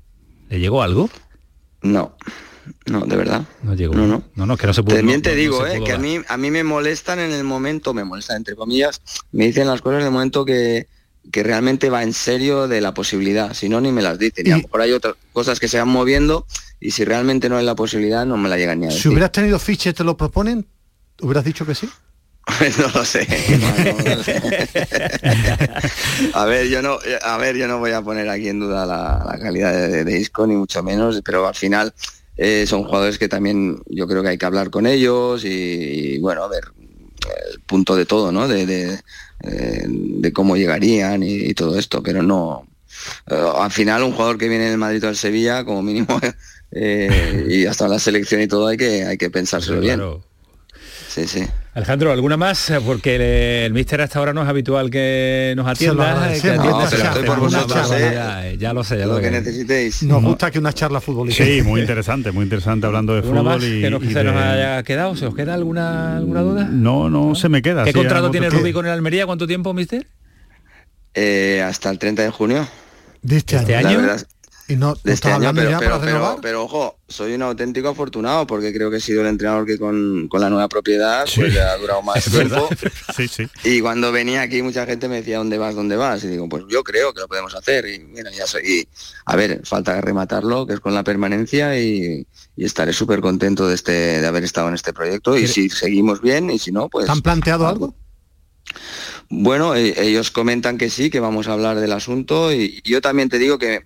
[0.50, 1.10] ¿Le llegó algo?
[1.82, 2.16] No,
[2.86, 3.44] no, de verdad.
[3.62, 3.94] No llegó.
[3.94, 4.24] No, no.
[4.36, 4.96] No, no, que no se pudo.
[4.96, 7.44] También no- te no digo, eh, que a mí, a mí me molestan en el
[7.44, 10.88] momento, me molestan entre comillas, me dicen las cosas en el momento que,
[11.32, 14.46] que realmente va en serio de la posibilidad, si no ni me las dicen.
[14.48, 16.46] Y a lo mejor hay otras cosas que se van moviendo
[16.80, 19.12] y si realmente no hay la posibilidad no me la llegan ni a Si decir.
[19.12, 20.66] hubieras tenido fiches, te lo proponen,
[21.22, 21.90] ¿hubieras dicho que sí?
[22.78, 23.26] no lo sé.
[23.58, 24.42] No, no lo sé.
[26.34, 29.24] a ver, yo no, a ver, yo no voy a poner aquí en duda la,
[29.26, 31.94] la calidad de, de Isco ni mucho menos, pero al final
[32.38, 36.20] eh, son jugadores que también yo creo que hay que hablar con ellos y, y,
[36.20, 36.64] bueno, a ver,
[37.52, 38.48] el punto de todo, ¿no?
[38.48, 39.00] De, de,
[39.44, 42.68] eh, de cómo llegarían y, y todo esto, pero no,
[43.28, 46.20] eh, al final un jugador que viene del Madrid o del Sevilla, como mínimo,
[46.72, 50.02] eh, y hasta la selección y todo hay que hay que pensárselo bien.
[51.08, 51.46] Sí, sí.
[51.76, 52.72] Alejandro, ¿alguna más?
[52.86, 55.74] Porque el, el míster hasta ahora no es habitual que nos atienda.
[55.74, 56.60] Se que lo agradecemos.
[56.60, 59.06] atienda, No, pero se estoy hace por una vosotros, barbaridad, eh, Ya lo sé, ya
[59.08, 59.32] lo, Lo que sé.
[59.32, 60.04] necesitéis.
[60.04, 61.50] Nos gusta que una charla futbolística.
[61.50, 64.14] Sí, muy interesante, muy interesante hablando de ¿Una fútbol más y, que, nos, y se
[64.20, 65.16] de- nos haya quedado?
[65.16, 66.68] ¿Se os queda alguna, alguna duda?
[66.70, 67.84] No, no se me queda.
[67.86, 69.26] ¿Qué sí, contrato tiene Rubí con el Almería?
[69.26, 70.06] ¿Cuánto tiempo, mister?
[71.16, 72.68] Eh, hasta el 30 de junio.
[73.24, 73.88] De este ¿Este año.
[73.90, 74.02] año?
[74.02, 74.28] La verdad,
[74.74, 76.38] Y no, de ¿no este año, pero, ya pero, para pero, renovar.
[76.42, 80.28] pero, ojo, soy un auténtico afortunado porque creo que he sido el entrenador que con,
[80.28, 82.68] con la nueva propiedad pues ya ha durado más Es tiempo.
[83.16, 83.48] Sí, sí.
[83.64, 85.76] Y cuando venía aquí mucha gente me decía, ¿dónde vas?
[85.76, 86.24] ¿Dónde vas?
[86.24, 87.88] Y digo, pues yo creo que lo podemos hacer.
[87.88, 88.62] Y mira, ya soy...
[88.66, 88.88] y,
[89.26, 93.76] a ver, falta rematarlo, que es con la permanencia y, y estaré súper contento de,
[93.76, 95.38] este, de haber estado en este proyecto.
[95.38, 97.06] Y si seguimos bien y si no, pues...
[97.06, 97.96] ¿Te han planteado algo?
[99.30, 103.30] Bueno, e- ellos comentan que sí, que vamos a hablar del asunto y yo también
[103.30, 103.82] te digo que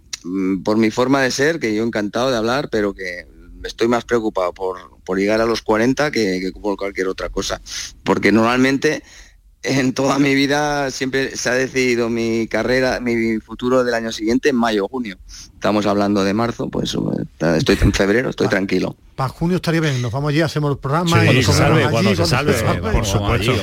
[0.63, 3.27] por mi forma de ser, que yo encantado de hablar, pero que
[3.63, 7.61] estoy más preocupado por, por llegar a los 40 que, que por cualquier otra cosa.
[8.03, 9.03] Porque normalmente
[9.63, 14.49] en toda mi vida siempre se ha decidido mi carrera, mi futuro del año siguiente
[14.49, 15.17] en mayo junio.
[15.57, 18.95] Estamos hablando de marzo, pues eh, estoy en febrero, estoy tranquilo.
[19.15, 21.81] Para junio estaría bien, nos vamos allí, hacemos el programa Sí, y cuando se salve,
[21.81, 22.91] allí, cuando se salve, salve.
[22.91, 23.51] por supuesto.
[23.51, 23.61] Allí,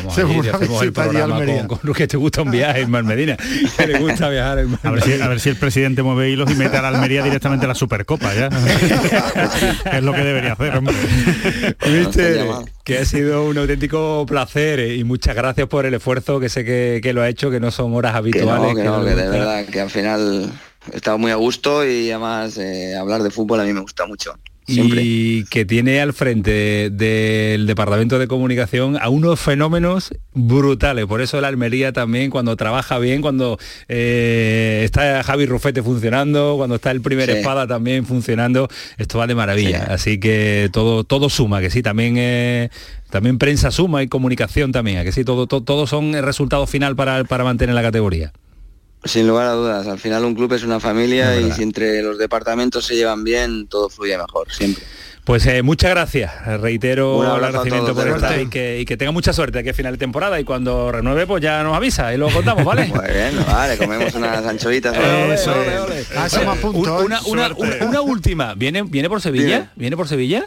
[0.49, 3.37] hacemos el programa con, con lo que te gusta un viaje, Ismael Medina.
[3.77, 6.51] Que le gusta viajar en A ver, si, a ver si el presidente mueve hilos
[6.51, 8.49] y mete a la Almería directamente a la Supercopa, ¿ya?
[9.93, 10.95] es lo que debería hacer, hombre.
[12.83, 16.65] Que ha sido un auténtico placer eh, y muchas gracias por el esfuerzo que sé
[16.65, 18.71] que, que lo ha hecho, que no son horas Que habituales.
[18.71, 20.51] no, que no, nos que de verdad, que al final
[20.93, 24.07] he estado muy a gusto y además eh, hablar de fútbol a mí me gusta
[24.07, 24.35] mucho.
[24.67, 25.03] Siempre.
[25.05, 31.05] y que tiene al frente del Departamento de Comunicación a unos fenómenos brutales.
[31.05, 36.77] Por eso la Almería también, cuando trabaja bien, cuando eh, está Javi Rufete funcionando, cuando
[36.77, 37.37] está el primer Sí.
[37.37, 39.85] espada también funcionando, esto va de maravilla.
[39.91, 42.71] Así que todo, todo suma, que sí, también eh,
[43.11, 46.97] también prensa suma y comunicación también, que sí, todo, todo, todo son el resultado final
[46.97, 48.33] para, para mantener la categoría.
[49.05, 52.19] Sin lugar a dudas, al final un club es una familia y si entre los
[52.19, 54.83] departamentos se llevan bien, todo fluye mejor, siempre.
[55.25, 56.33] Pues eh, muchas gracias.
[56.61, 59.75] Reitero Un agradecimiento todos, por estar y que, y que tenga mucha suerte aquí a
[59.75, 62.87] final de temporada y cuando renueve pues ya nos avisa y lo contamos, ¿vale?
[62.89, 64.43] Muy bien, vale, comemos unas.
[66.75, 68.55] Una, una- una- una última.
[68.55, 69.45] ¿Viene, ¿Viene por Sevilla?
[69.59, 69.69] Dime.
[69.77, 70.47] ¿Viene por Sevilla?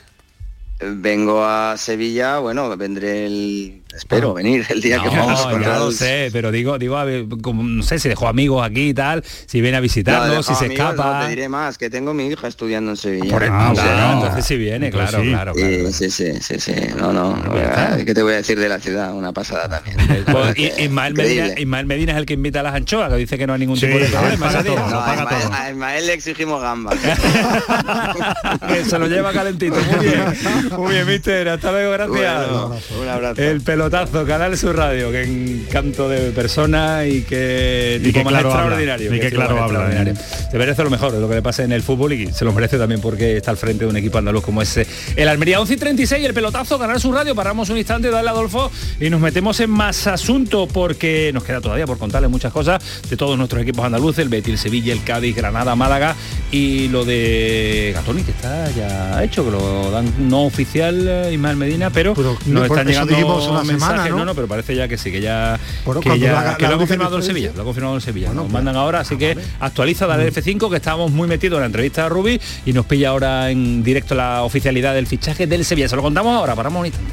[0.80, 3.82] Vengo a Sevilla, bueno, vendré el...
[3.98, 6.98] Espero venir el día que No, podamos ya encontrar lo el- sé, pero digo, digo,
[6.98, 9.84] a ver, como, no sé si dejó amigos aquí y tal, si viene a No,
[9.84, 11.22] visitarnos, si se amigos, no, escapa.
[11.24, 13.32] te diré más, que tengo mi hija estudiando en Sevilla.
[13.32, 15.30] Por- Ah, ah, claro, entonces sí viene, Entonces claro, sí.
[15.32, 15.92] claro, claro.
[15.92, 16.74] Sí, sí, sí, sí, sí.
[16.98, 17.56] No, no.
[17.56, 18.06] ya está.
[18.06, 19.14] ¿Qué te voy a decir de la ciudad?
[19.14, 19.98] Una pasada también.
[20.32, 21.14] Pues, Que- y- Ismael.
[21.16, 23.60] Medina, Ismael Medina es el que invita a las anchoas, que dice que no hay
[23.60, 24.46] ningún Sí, tipo de problema.
[24.48, 24.76] paga todo.
[24.90, 25.54] No, a Ismael, todo.
[25.54, 26.96] a Ismael le exigimos gambas.
[28.68, 29.76] que se lo lleva calentito.
[29.76, 30.24] Muy bien,
[30.78, 31.50] muy bien, mister.
[31.50, 32.50] Hasta luego, gracias.
[32.50, 33.42] Bueno, un abrazo.
[33.42, 38.34] El pelotazo, Canal Sur Radio, que encanto de persona y que Y tipo que más
[38.34, 39.08] claro extraordinario.
[39.08, 40.14] habla, y que claro habla, extraordinario.
[40.52, 42.52] Se merece lo mejor de lo que le pasa en el fútbol y se lo
[42.52, 44.86] merece también porque está al frente de un equipo andaluz como ese.
[45.16, 47.34] El Almería 11 y 36, el pelotazo, Canal Sur Radio.
[47.34, 48.70] Paramos un instante, dale Adolfo
[49.00, 53.16] y nos metemos en más asunto porque nos queda todavía por contarles muchas cosas de
[53.16, 56.14] todos nuestros equipos andaluces, el Betis, el Sevilla, el Cádiz, Granada, Málaga
[56.52, 61.56] y lo de Gatoni que está ya hecho, que lo dan no oficial eh, Ismael
[61.56, 63.16] Medina, pero, Pero, nos están llegando
[63.68, 64.18] semana, mensajes, ¿no?
[64.20, 66.68] no, no, pero parece ya que sí, que ya, Bueno, que, ya- la- la que
[66.68, 68.28] lo ha confirmado el Sevilla, lo ha confirmado el Sevilla.
[68.28, 71.62] Bueno, nos pues- mandan ahora, así que actualiza, dale F5, que estábamos muy metidos en
[71.62, 75.64] la entrevista de Rubi y nos pilla ahora en directo la oficialidad del fichaje del
[75.66, 75.88] Sevilla.
[75.90, 77.12] Se lo contamos ahora, paramos un instante.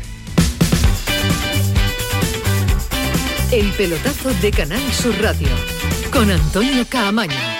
[3.52, 5.48] El pelotazo de Canal Sur Radio
[6.12, 7.53] con Antonio Caamaño.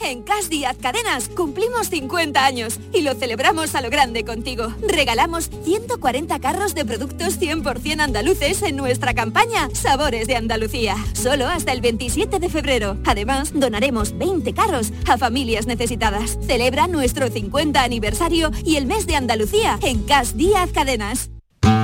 [0.00, 4.72] En Cas Díaz Cadenas cumplimos 50 años y lo celebramos a lo grande contigo.
[4.80, 10.94] Regalamos 140 carros de productos 100% andaluces en nuestra campaña Sabores de Andalucía.
[11.14, 12.96] Solo hasta el 27 de febrero.
[13.06, 16.38] Además, donaremos 20 carros a familias necesitadas.
[16.46, 21.30] Celebra nuestro 50 aniversario y el mes de Andalucía en Cas Díaz Cadenas.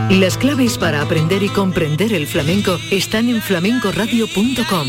[0.08, 4.88] Las claves para aprender y comprender el flamenco están en flamencoradio.com.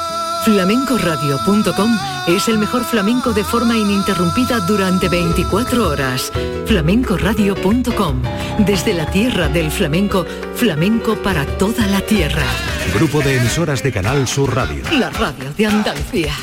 [0.43, 6.31] Flamencoradio.com es el mejor flamenco de forma ininterrumpida durante 24 horas.
[6.65, 8.21] Flamencoradio.com,
[8.57, 10.25] desde la tierra del flamenco,
[10.55, 12.43] flamenco para toda la tierra.
[12.95, 14.83] Grupo de emisoras de Canal Sur Radio.
[14.97, 16.33] La radio de Andalucía.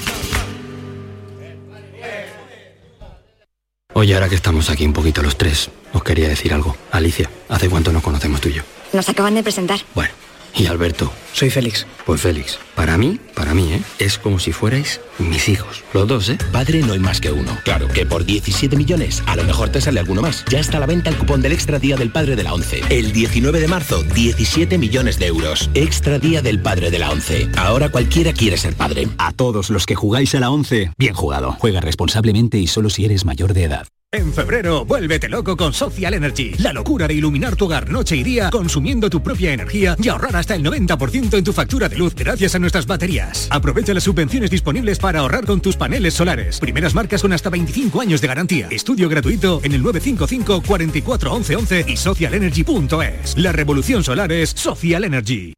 [3.94, 6.76] Oye, ahora que estamos aquí un poquito los tres, os quería decir algo.
[6.92, 8.62] Alicia, ¿hace cuánto nos conocemos tú y yo?
[8.92, 9.80] Nos acaban de presentar.
[9.92, 10.12] Bueno,
[10.54, 11.12] y Alberto.
[11.32, 11.86] Soy Félix.
[12.04, 13.82] Pues Félix, para mí, para mí, ¿eh?
[13.98, 15.84] Es como si fuerais mis hijos.
[15.92, 16.38] Los dos, ¿eh?
[16.52, 17.56] Padre no hay más que uno.
[17.64, 20.44] Claro que por 17 millones, a lo mejor te sale alguno más.
[20.48, 22.80] Ya está a la venta el cupón del Extra Día del Padre de la ONCE.
[22.88, 25.70] El 19 de marzo, 17 millones de euros.
[25.74, 27.48] Extra Día del Padre de la ONCE.
[27.56, 29.08] Ahora cualquiera quiere ser padre.
[29.18, 31.56] A todos los que jugáis a la ONCE, bien jugado.
[31.58, 33.86] Juega responsablemente y solo si eres mayor de edad.
[34.10, 36.54] En febrero, vuélvete loco con Social Energy.
[36.60, 40.34] La locura de iluminar tu hogar noche y día consumiendo tu propia energía y ahorrar
[40.38, 43.48] hasta el 90% en tu factura de luz gracias a nuestras baterías.
[43.50, 46.60] Aprovecha las subvenciones disponibles para ahorrar con tus paneles solares.
[46.60, 48.68] Primeras marcas con hasta 25 años de garantía.
[48.70, 53.36] Estudio gratuito en el 955 44 11 11 y socialenergy.es.
[53.36, 55.57] La revolución solar es Social Energy.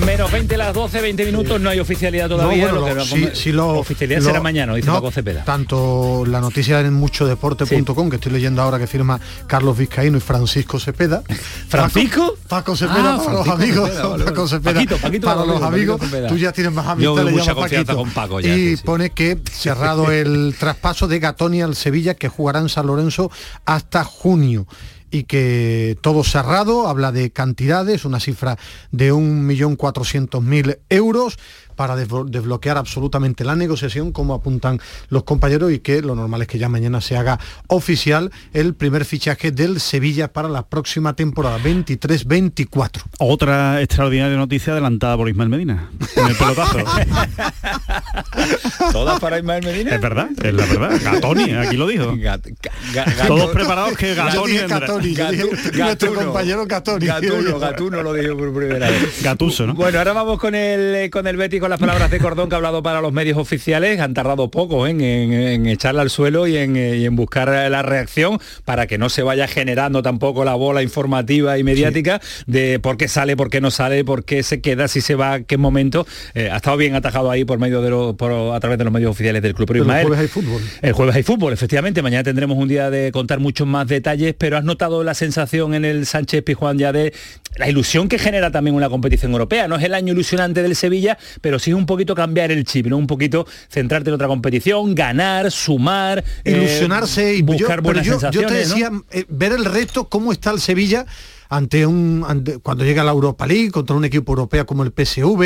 [0.00, 2.66] Menos 20 las 12, 20 minutos, no hay oficialidad todavía.
[2.70, 5.44] No, bueno, lo sí, vamos- sí lo- oficialidad lo- será mañana, dice no, Paco Cepeda.
[5.44, 10.78] Tanto la noticia en muchodeporte.com, que estoy leyendo ahora que firma Carlos Vizcaíno y Francisco
[10.78, 11.22] Cepeda.
[11.68, 12.34] ¿Francisco?
[12.48, 13.90] Paco, Paco Cepeda, Ah, para los amigos.
[13.90, 14.48] Cepeda, Paco.
[14.48, 16.00] Cepeda, Paquito, Paquito para los los amigos.
[16.28, 17.96] Tú ya tienes más amistad, le mucha confianza Paquito.
[17.96, 18.82] con Paco ya, y sí, sí.
[18.84, 23.30] pone que cerrado el traspaso de Gatoni al Sevilla, que jugará en San Lorenzo
[23.64, 24.66] hasta junio
[25.14, 28.58] y que todo cerrado, habla de cantidades, una cifra
[28.90, 31.38] de 1.400.000 euros
[31.74, 36.48] para desblo- desbloquear absolutamente la negociación, como apuntan los compañeros, y que lo normal es
[36.48, 41.58] que ya mañana se haga oficial el primer fichaje del Sevilla para la próxima temporada
[41.58, 43.02] 23-24.
[43.18, 45.90] Otra extraordinaria noticia adelantada por Ismael Medina.
[46.16, 46.78] En el pelotazo.
[48.92, 49.94] Todas para Ismael Medina.
[49.94, 51.00] Es verdad, es la verdad.
[51.02, 52.14] Gatoni, aquí lo dijo.
[53.26, 54.56] Todos preparados que Gatoni.
[54.58, 55.14] Gatoni,
[55.76, 57.06] nuestro compañero Gatoni.
[57.06, 59.22] Gatuno, Gatuno lo dijo por primera vez.
[59.22, 59.74] Gatuso, ¿no?
[59.74, 62.56] Bueno, ahora vamos con el eh, con el Betty con las palabras de Cordón que
[62.56, 63.98] ha hablado para los medios oficiales.
[63.98, 64.90] Han tardado poco ¿eh?
[64.90, 68.86] en, en- en echarla al suelo y en, eh, y en buscar la reacción para
[68.86, 73.34] que no se vaya generando tampoco la bola informativa y mediática de por qué sale,
[73.34, 76.06] por qué no sale, por qué se queda, si se va, qué momento.
[76.34, 78.92] Eh, ha estado bien atajado ahí por medio de los, por- a través de los
[78.92, 79.66] medios oficiales del club.
[79.68, 80.60] Pero Pero el jueves hay fútbol.
[80.82, 82.02] el jueves hay fútbol, efectivamente.
[82.02, 85.86] Mañana tendremos un día de contar muchos más detalles, pero has notado la sensación en
[85.86, 87.14] el Sánchez Pizjuán ya de
[87.56, 89.66] la ilusión que genera también una competición europea.
[89.66, 92.86] No es el año ilusionante del Sevilla, pero sí es un poquito cambiar el chip,
[92.86, 92.96] ¿no?
[92.96, 98.06] Un poquito centrarte en otra competición, ganar, sumar, eh, ilusionarse y yo- buscar pero buenas
[98.06, 98.50] yo, yo sensaciones.
[98.52, 98.74] te ¿no?
[98.74, 101.06] decía eh, ver el reto cómo está el Sevilla
[101.50, 105.42] ante un ante- cuando llega la Europa League contra un equipo europeo como el PSV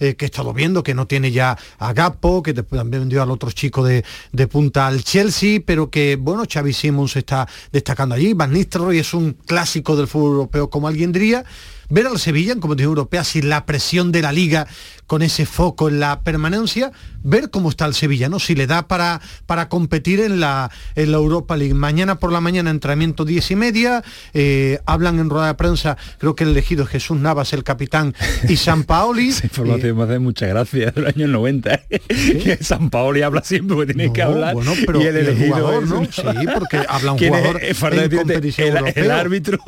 [0.00, 3.30] eh, que he estado viendo que no tiene ya a Gapo que también vendió al
[3.30, 8.32] otro chico de, de punta al Chelsea pero que bueno Xavi Simons está destacando allí
[8.34, 11.44] Van Nistelrooy es un clásico del fútbol europeo como alguien diría
[11.88, 14.66] ver al Sevilla en competición europea sin la presión de la liga
[15.06, 16.90] con ese foco en la permanencia,
[17.22, 18.40] ver cómo está el Sevilla, ¿no?
[18.40, 21.74] Si le da para, para competir en la, en la Europa League.
[21.74, 24.02] Mañana por la mañana entrenamiento 10 y media,
[24.34, 28.14] eh, hablan en rueda de prensa, creo que el elegido es Jesús Navas, el capitán,
[28.48, 29.28] y San Paoli.
[29.28, 31.74] Esa información me hace mucha gracia del año 90.
[31.90, 32.00] ¿eh?
[32.08, 34.54] Que San Paoli habla siempre porque tiene que No, hablar.
[34.54, 36.04] bueno, pero y el y el elegido jugador, es ¿no?
[36.06, 39.20] Sí, porque habla un jugador Es Fernández en competición el, el europea.
[39.20, 39.58] árbitro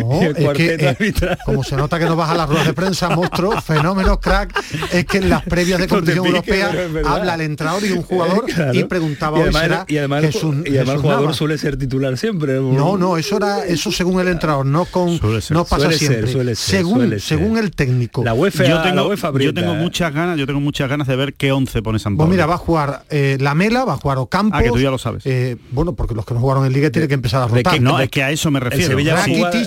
[0.00, 1.38] No, y el es que, eh, arbitral.
[1.46, 4.52] como se nota que no vas a las ruedas de prensa, monstruo, fenómeno, crack,
[4.92, 6.70] es que en las previas de No competición europea
[7.06, 8.74] habla el entrenador y un jugador Claro.
[8.74, 11.02] y preguntaba y hoy además, será y además, el Jesús- ju- y además el Jesús
[11.02, 12.54] jugador suele ser titular siempre.
[12.60, 15.18] No, no, eso era eso según el entrenador, no con
[15.50, 16.32] no pasa Suele ser, siempre.
[16.32, 17.38] suele ser, según suele ser.
[17.38, 18.24] según el técnico.
[18.24, 21.16] La UEFA, yo la tengo, UEFA yo tengo muchas ganas, yo tengo muchas ganas de
[21.16, 22.32] ver qué 11 pone San Pues Pablo.
[22.32, 24.58] mira, va a jugar eh, Lamela, va a jugar Ocampos.
[24.58, 25.22] Ah, que tú ya lo sabes.
[25.26, 27.74] eh, bueno, porque los que no jugaron en Liga tienen que empezar a ¿De rotar.
[27.74, 27.80] qué?
[27.80, 28.96] No, es que a eso me refiero.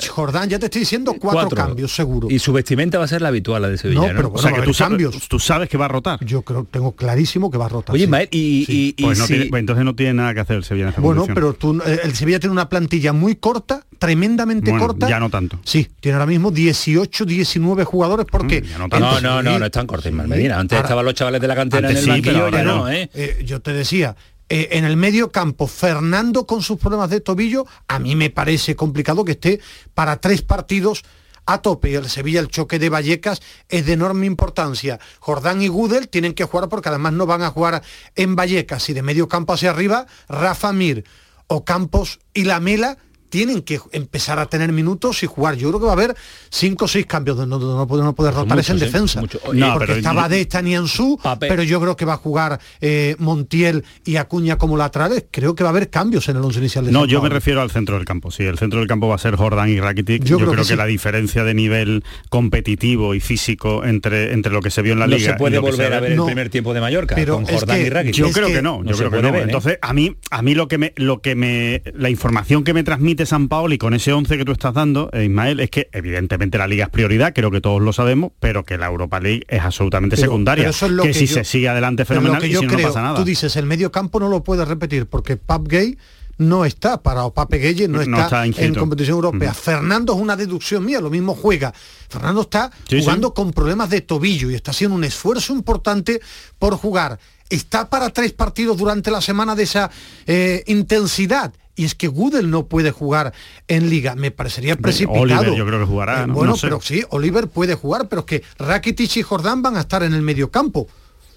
[0.10, 1.58] Jordán, ya te estoy diciendo cuatro, Cuatro.
[1.58, 1.85] cambios.
[1.86, 2.28] Yo seguro.
[2.30, 4.16] Y su vestimenta va a ser la habitual, la de Sevilla, No, ¿no?
[4.16, 5.28] pero O sea, bueno, que tú cambios.
[5.28, 6.24] tú sabes que va a rotar.
[6.26, 7.94] Yo creo, tengo clarísimo que va a rotar.
[7.96, 8.12] Oye, sí.
[8.32, 10.64] Y, y- y Pues, no si- tiene- pues entonces no tiene nada que hacer el
[10.64, 14.72] Sevilla en esta Bueno, pero tú, eh, el Sevilla tiene una plantilla muy corta, tremendamente
[14.72, 15.10] Bueno, corta.
[15.10, 15.60] ya no tanto.
[15.64, 18.62] Sí, tiene ahora mismo 18, 19 jugadores porque...
[18.78, 20.60] no, no, no, no, no es tan corto, Ismael Medina.
[20.60, 22.64] Antes Ahora- estaban los chavales de la cantera en el sí, pero banquillo, ya ahora
[22.64, 22.90] no, no.
[22.92, 23.10] ¿eh?
[23.14, 24.16] Eh, yo te decía,
[24.48, 28.76] eh, en el medio campo, Fernando con sus problemas de tobillo, a mí me parece
[28.76, 29.60] complicado que esté
[29.94, 31.04] para tres partidos
[31.46, 31.90] a tope.
[31.90, 35.00] Y el Sevilla, el choque de Vallecas es de enorme importancia.
[35.20, 37.82] Jordán y Gudel tienen que jugar porque además no van a jugar
[38.16, 38.90] en Vallecas.
[38.90, 41.06] Y de medio campo hacia arriba, Rafa Mir
[41.48, 42.98] o Campos y Lamela
[43.30, 45.56] tienen que empezar a tener minutos y jugar.
[45.56, 46.16] Yo creo que va a haber
[46.50, 47.38] cinco o seis cambios.
[47.38, 48.80] No, no, no poder, no rotar es en ¿eh?
[48.82, 49.22] defensa.
[49.22, 49.40] Mucho.
[49.54, 53.16] No, porque pero- está Badé, está Nianzú, pero yo creo que va a jugar eh,
[53.20, 55.26] Montiel y Acuña como laterales.
[55.32, 57.62] Creo que va a haber cambios en el once inicial de No, yo me refiero
[57.62, 58.32] al centro del campo.
[58.32, 60.24] Sí, el centro del campo va a ser Jordan y Rakitic.
[60.24, 60.78] Yo Yo, creo creo, que que, sí.
[60.78, 65.08] la diferencia de nivel competitivo y físico entre, entre lo que se vio en la
[65.08, 66.26] no liga se puede y lo que volver ve- a ver el No.
[66.26, 68.16] primer tiempo de Mallorca Pero con es Jordán que y Rakitic.
[68.16, 69.32] Yo Es creo que que, no, no yo creo que no.
[69.32, 69.46] ver, ¿eh?
[69.46, 72.84] Entonces, a mí, a mí lo que me, lo que me, la información que me
[72.84, 75.90] transmite San Paolo y con ese 11 que tú estás dando, eh, Ismael, es que
[75.92, 79.44] evidentemente la liga es prioridad, creo que todos lo sabemos, pero que la Europa League
[79.48, 80.64] es absolutamente Pero- secundaria.
[80.64, 82.62] pero eso es lo que, que si yo- se sigue adelante fenomenal que y yo
[82.62, 83.16] si no, creo, no pasa nada.
[83.16, 85.98] tú dices, el medio campo no lo puedes repetir porque Pap Gay
[86.38, 89.54] no está para o Pape Gueye no No está, está en competición europea.
[89.54, 91.74] Fernando es una deducción mía, lo mismo juega.
[92.10, 93.34] Fernando está Sí, jugando sí.
[93.38, 96.20] con problemas de tobillo y está haciendo un esfuerzo importante
[96.60, 97.18] por jugar.
[97.50, 99.90] Está para tres partidos durante la semana de esa
[100.28, 101.54] eh, intensidad.
[101.76, 103.34] Y es que Gudel no puede jugar
[103.68, 104.16] en liga.
[104.16, 105.22] Me parecería precipitado.
[105.22, 106.68] Oliver yo creo que jugará, Eh, no- bueno, no sé.
[106.68, 110.14] pero sí, Oliver puede jugar, pero es que Rakitic y Jordán van a estar en
[110.14, 110.88] el medio campo.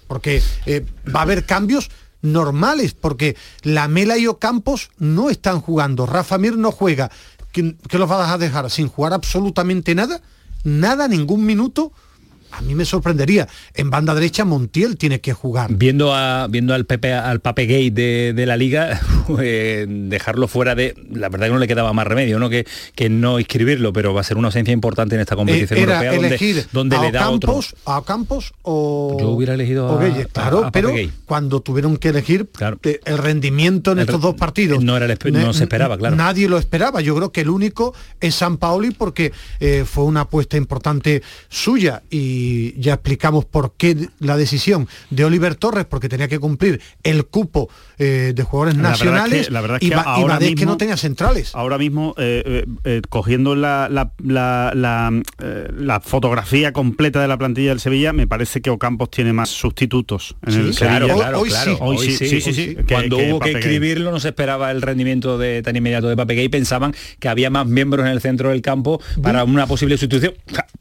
[0.07, 6.05] Porque eh, va a haber cambios normales, porque Lamela y Ocampos no están jugando.
[6.05, 7.11] Rafa Mir no juega.
[7.51, 10.21] ¿Qué, qué los vas a dejar sin jugar absolutamente nada?
[10.63, 11.91] Nada, ningún minuto.
[12.51, 13.47] A mí me sorprendería.
[13.75, 15.73] En banda derecha Montiel tiene que jugar.
[15.73, 18.99] Viendo a viendo al Pepe al Pape Gay de, de la liga,
[19.39, 20.95] eh, dejarlo fuera de.
[21.11, 22.49] La verdad que no le quedaba más remedio, ¿no?
[22.49, 25.79] Que, que no inscribirlo, pero va a ser una ausencia importante en esta Eh, competición
[25.79, 27.59] europea donde, donde a le da otro.
[27.85, 30.91] A Ocampos o Yo hubiera elegido a- a- claro, a pero
[31.25, 32.49] cuando tuvieron que elegir
[32.83, 36.15] eh, el rendimiento en El estos dos partidos no era el no se esperaba, claro.
[36.15, 37.01] Nadie lo esperaba.
[37.01, 42.01] Yo creo que el único es San Paoli porque eh, fue una apuesta importante suya
[42.09, 42.38] y
[42.77, 47.69] ya explicamos por qué la decisión de Oliver Torres porque tenía que cumplir el cupo
[47.97, 50.39] eh, de jugadores La verdad es que- nacionales la verdad es y, que y ahora
[50.39, 51.53] que mismo- no tenía centrales.
[51.55, 55.11] Ahora mismo, eh, eh, cogiendo la, la- la- la,
[55.43, 59.49] eh, la fotografía completa de la plantilla del Sevilla, me parece que Ocampos tiene más
[59.49, 61.15] sustitutos en Sí, el claro, Sevilla.
[61.29, 61.77] claro, claro.
[61.81, 62.75] Hoy sí, sí, sí, sí.
[62.75, 66.15] Que- Cuando que hubo que escribirlo no se esperaba el rendimiento de tan inmediato de
[66.15, 69.97] Pape Gay, pensaban que había más miembros en el centro del campo para una posible
[69.97, 70.33] sustitución.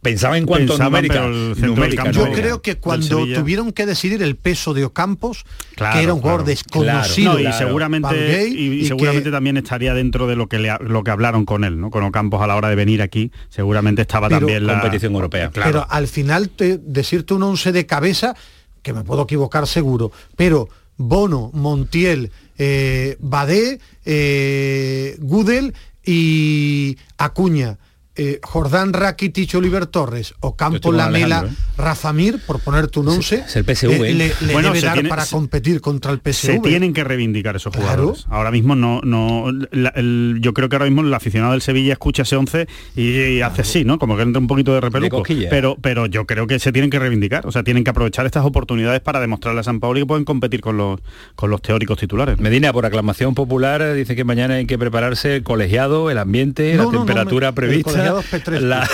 [0.03, 1.15] Pensaban en cuanto a numérica.
[1.15, 2.27] pero el centro del numérica, campo- no.
[2.29, 5.45] Yo creo que cuando tuvieron que decidir el peso de Ocampos,
[5.75, 6.49] Claro, que era un jugador claro.
[6.51, 10.49] desconocido, No, y seguramente, Valgate, y, y y seguramente que- también estaría dentro de lo
[10.49, 11.91] que le, lo que hablaron con él, ¿no?
[11.91, 15.51] Con Ocampos a la hora de venir aquí, seguramente estaba Pero- también la competición europea.
[15.51, 15.71] Claro.
[15.71, 18.35] Pero al final te- decirte un once de cabeza,
[18.83, 25.75] que me puedo equivocar seguro, pero Bono, Montiel, eh, Badé, eh, Gudel
[26.05, 27.79] y Acuña.
[28.19, 31.49] Eh, Jordán Rakitic, Oliver Torres, o Campo Lamela,
[31.79, 34.95] Rafa Mir, por ponerte un once, es el PSV, eh, le, le Bueno, debe dar
[34.95, 36.33] tiene- para se- competir contra el PSV.
[36.55, 37.89] Se tienen que reivindicar esos Claro.
[37.89, 38.27] jugadores.
[38.29, 41.93] Ahora mismo no, no la- el- yo creo que ahora mismo el aficionado del Sevilla
[41.93, 42.67] escucha ese 11
[42.97, 43.99] y, y hace así, ¿no?
[43.99, 45.23] Como que entra un poquito de repeluco.
[45.49, 47.47] pero, pero yo creo que se tienen que reivindicar.
[47.47, 50.61] O sea, tienen que aprovechar estas oportunidades para demostrarle a San Paolo que pueden competir
[50.61, 51.01] con los,
[51.37, 52.39] con los teóricos titulares.
[52.41, 56.79] Medina, por aclamación popular, dice que mañana hay que prepararse el colegiado, el ambiente, No,
[56.79, 58.67] la no, no, temperatura me- prevista, colegiado es Petrescu.
[58.67, 58.89] la,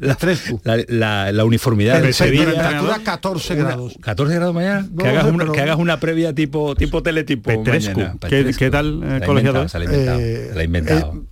[0.00, 0.16] la,
[0.66, 2.44] la, la- la- la uniformidad Sevilla.
[2.46, 3.94] temperatura 14 grados.
[4.00, 4.86] 14 grados mañana.
[4.90, 8.00] No que, hagas una, pero- que hagas una previa tipo tipo teletipo Petrescu.
[8.00, 8.18] mañana.
[8.20, 8.58] ¿Qué- Petrescu.
[8.58, 9.58] qué tal, eh, Se la ha colegiado?
[9.62, 10.20] inventado, Se la ha inventado.
[10.20, 11.22] Eh, se la ha inventado.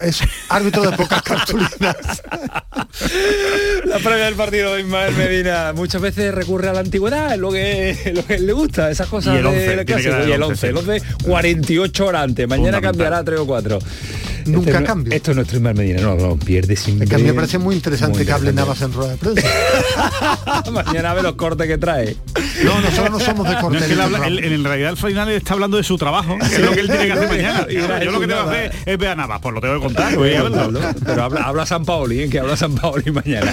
[0.00, 1.96] Es árbitro de pocas cartulinas.
[3.84, 7.50] La previa del partido de Ismael Medina muchas veces recurre a la antigüedad, es lo
[7.52, 10.12] que, lo que le gusta, esas cosas Y el 11, de tiene que clásico.
[10.12, 13.46] dar el Y el 11, 11, el 11, 48 horas antes, mañana cambiará 3 o
[13.46, 13.78] 4.
[14.46, 15.16] Nunca Este no- cambia.
[15.16, 17.58] Esto es nuestro Ismael Medina, no, no, pierde sin Es que a mí me parece
[17.58, 19.48] muy interesante que hable Navas en rueda de prensa.
[20.72, 22.16] mañana ve los cortes que trae.
[22.64, 23.86] No, nosotros no somos de No, es corte.
[23.86, 26.60] que él habla- él- en realidad al final está hablando de su trabajo, que es
[26.60, 27.66] lo que él tiene que hacer mañana.
[27.70, 29.74] Y una- Yo lo que tengo que hacer es ver a Navas, pues lo tengo
[29.74, 30.14] que contar.
[30.16, 30.80] voy a verlo.
[31.04, 32.28] Pero habla, habla San Paoli, ¿eh?
[32.30, 33.52] que habla San Paoli mañana.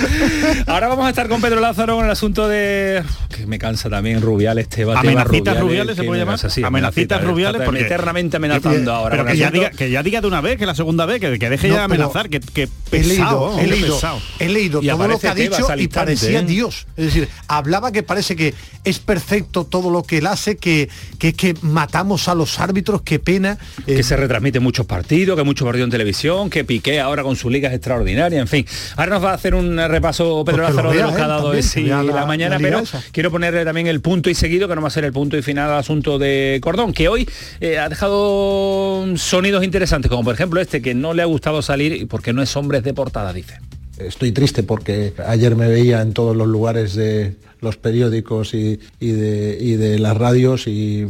[0.68, 3.04] Ahora vamos a estar con Pedro Lázaro con el asunto de
[3.36, 6.40] que me cansa también Rubiales, este Tebas, Amenacitas Rubiales, rubiales se puede llamar.
[6.66, 9.26] Amenacitas rubiales eternamente amenazando ahora.
[9.26, 11.49] Que ya, diga, que ya diga de una vez que las segunda vez, que, que
[11.49, 13.15] deje No, ya de amenazar, que, que he leído,
[13.51, 14.21] pesado, he qué leído, pesado.
[14.39, 16.43] he leído Y todo lo que ha aparece dicho Tebas y parecía ¿eh?
[16.43, 16.88] Dios.
[16.95, 18.53] Es decir, hablaba que parece que
[18.86, 20.88] es perfecto todo lo que él hace, que,
[21.19, 23.57] que es que matamos a los árbitros, qué pena.
[23.86, 27.36] eh, que se retransmiten muchos partidos, que muchos partidos en televisión, que Piqué ahora con
[27.36, 28.65] su liga es extraordinaria, en fin.
[28.95, 31.53] Ahora nos va a hacer un repaso Pedro Pues lo Lázaro de que ha dado
[31.53, 33.03] ese la, la- mañana, la pero esa.
[33.11, 35.41] quiero ponerle también el punto y seguido, que no va a ser el punto y
[35.41, 37.28] final al asunto de Cordón, que hoy
[37.59, 42.09] eh, ha dejado sonidos interesantes, como por ejemplo este, que no le ha gustado salir
[42.09, 43.61] porque no es hombres de portada, dice.
[43.97, 49.11] Estoy triste porque ayer me veía en todos los lugares de los periódicos y, y
[49.11, 51.07] de, y de las radios y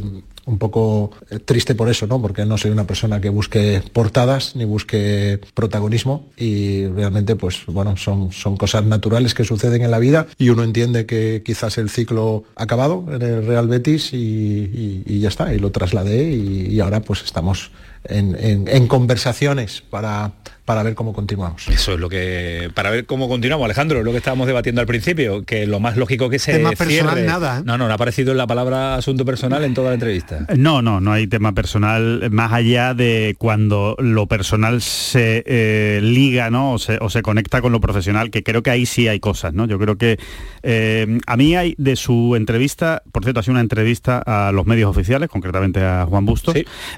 [0.48, 2.20] un poco eh, triste por eso, ¿no?
[2.22, 7.95] Porque no soy una persona que busque portadas ni busque protagonismo y realmente, pues bueno,
[7.98, 11.89] son, son cosas naturales que suceden en la vida y uno entiende que quizás el
[11.89, 16.80] ciclo ha acabado en el Real Betis y, y- ya está, y lo trasladé y,
[16.80, 17.70] ahora pues estamos
[18.06, 20.32] en- en conversaciones para,
[20.68, 21.65] para ver cómo continuamos.
[21.70, 24.88] Eso es lo que, para ver cómo continuamos, Alejandro, es lo que estábamos debatiendo al
[24.88, 27.61] principio, que lo más lógico que se Tema personal, cierre- nada, ¿eh?
[27.63, 30.45] No, no, no ha aparecido en la palabra asunto personal en toda la entrevista.
[30.57, 36.49] No, no, no hay tema personal más allá de cuando lo personal se eh, liga,
[36.49, 36.74] ¿no?
[36.74, 39.53] O se, o se conecta con lo profesional, que creo que ahí sí hay cosas,
[39.53, 39.68] ¿no?
[39.68, 40.20] Yo creo que
[40.63, 44.65] eh, a mí hay de su entrevista, por cierto, ha sido una entrevista a los
[44.65, 46.55] medios oficiales, concretamente a Juan Bustos,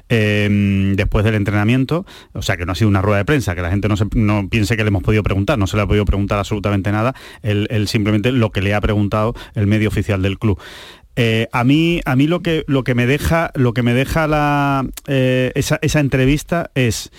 [0.08, 3.64] eh, después del entrenamiento, o sea que no ha sido una rueda de prensa, que
[3.66, 5.86] la gente no, se- no piense que le hemos podido preguntar, no se le ha
[5.86, 10.22] podido preguntar absolutamente nada, él, él simplemente lo que le ha preguntado el medio oficial
[10.22, 10.58] del club.
[11.16, 14.26] Eh, a mí, a mí lo que lo que me deja, lo que me deja
[14.26, 17.10] la, eh, esa, esa entrevista es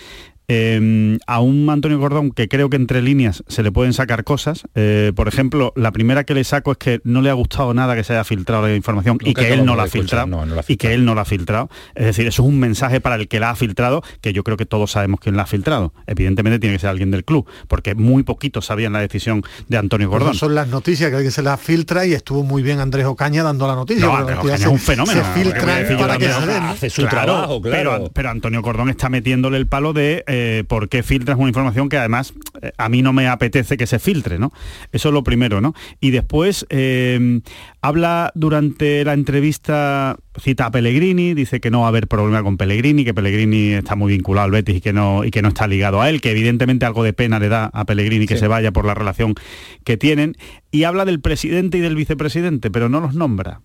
[0.54, 4.64] eh, a un Antonio Cordón que creo que entre líneas se le pueden sacar cosas.
[4.76, 7.96] Eh, por ejemplo, la primera que le saco es que no le ha gustado nada
[7.96, 10.28] que se haya filtrado la información y que él no la ha filtrado.
[10.28, 11.70] no, no la ha y que él no la ha filtrado.
[11.96, 14.58] Es decir, eso es un mensaje para el que la ha filtrado, que yo creo
[14.58, 15.94] que todos sabemos quién la ha filtrado.
[16.06, 20.10] Evidentemente tiene que ser alguien del club, porque muy poquitos sabían la decisión de Antonio
[20.10, 20.36] Pues Cordón.
[20.36, 23.68] son las noticias que alguien se las filtra y estuvo muy bien Andrés Ocaña dando
[23.68, 24.06] la noticia.
[24.06, 25.22] No, porque Andrés las Ocaña es un fenómeno.
[25.24, 26.64] Se filtran Porque para que Andrés se den.
[26.64, 26.70] ¿no?
[26.72, 27.92] hace su trabajo, claro.
[27.94, 31.90] Pero, pero Antonio Cordón está metiéndole el palo de eh, por qué filtras una información
[31.90, 34.52] que además eh, a mí no me apetece que se filtre, ¿no?
[34.92, 35.74] Eso es lo primero, ¿no?
[36.00, 37.42] Y después eh,
[37.82, 42.58] habla durante la entrevista, cita a Pellegrini, dice que no va a haber problema con
[42.58, 45.68] Pellegrini, que Pellegrini está muy vinculado al Betis y que no, y que no está
[45.68, 48.72] ligado a él, que evidentemente algo de pena le da a Pellegrini que se vaya
[48.72, 49.36] por la relación
[49.84, 50.36] que tienen.
[50.72, 53.62] Y habla del presidente y del vicepresidente, pero no los nombra.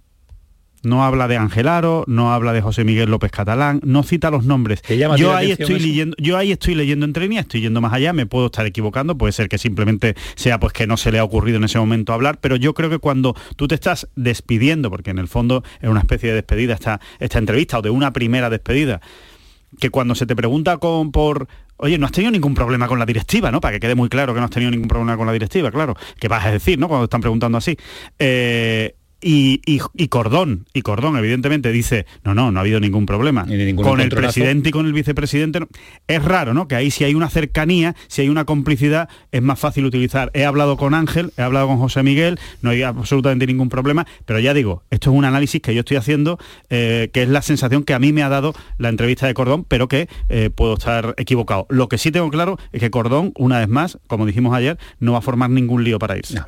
[0.82, 4.82] No habla de Angelaro, no habla de José Miguel López Catalán, no cita los nombres.
[5.16, 8.26] Yo ahí estoy leyendo, yo ahí estoy leyendo entre líneas, estoy yendo más allá, me
[8.26, 11.56] puedo estar equivocando, puede ser que simplemente sea pues que no se le ha ocurrido
[11.58, 15.18] en ese momento hablar, pero yo creo que cuando tú te estás despidiendo, porque en
[15.18, 19.00] el fondo es una especie de despedida esta, esta entrevista o de una primera despedida,
[19.80, 21.48] que cuando se te pregunta con, por
[21.78, 23.60] Oye, no has tenido ningún problema con la directiva, ¿no?
[23.60, 25.94] Para que quede muy claro que no has tenido ningún problema con la directiva, claro.
[26.18, 26.88] ¿Qué vas a decir, no?
[26.88, 27.76] Cuando están preguntando así.
[28.18, 28.94] Eh,
[29.28, 33.42] y, y- y Cordón, y Cordón evidentemente dice, no, no, no ha habido ningún problema.
[33.44, 35.68] ningún con el presidente y con el vicepresidente no.
[36.06, 36.68] es raro, ¿no?
[36.68, 40.30] Que ahí si hay una cercanía, si hay una complicidad, es más fácil utilizar.
[40.32, 44.38] He hablado con Ángel, he hablado con José Miguel, no hay absolutamente ningún problema, pero
[44.38, 46.38] ya digo, esto es un análisis que yo estoy haciendo,
[46.70, 49.64] eh, que es la sensación que a mí me ha dado la entrevista de Cordón,
[49.64, 51.66] pero que eh, puedo estar equivocado.
[51.68, 55.12] Lo que sí tengo claro es que Cordón, una vez más, como dijimos ayer, no
[55.12, 56.40] va a formar ningún lío para irse.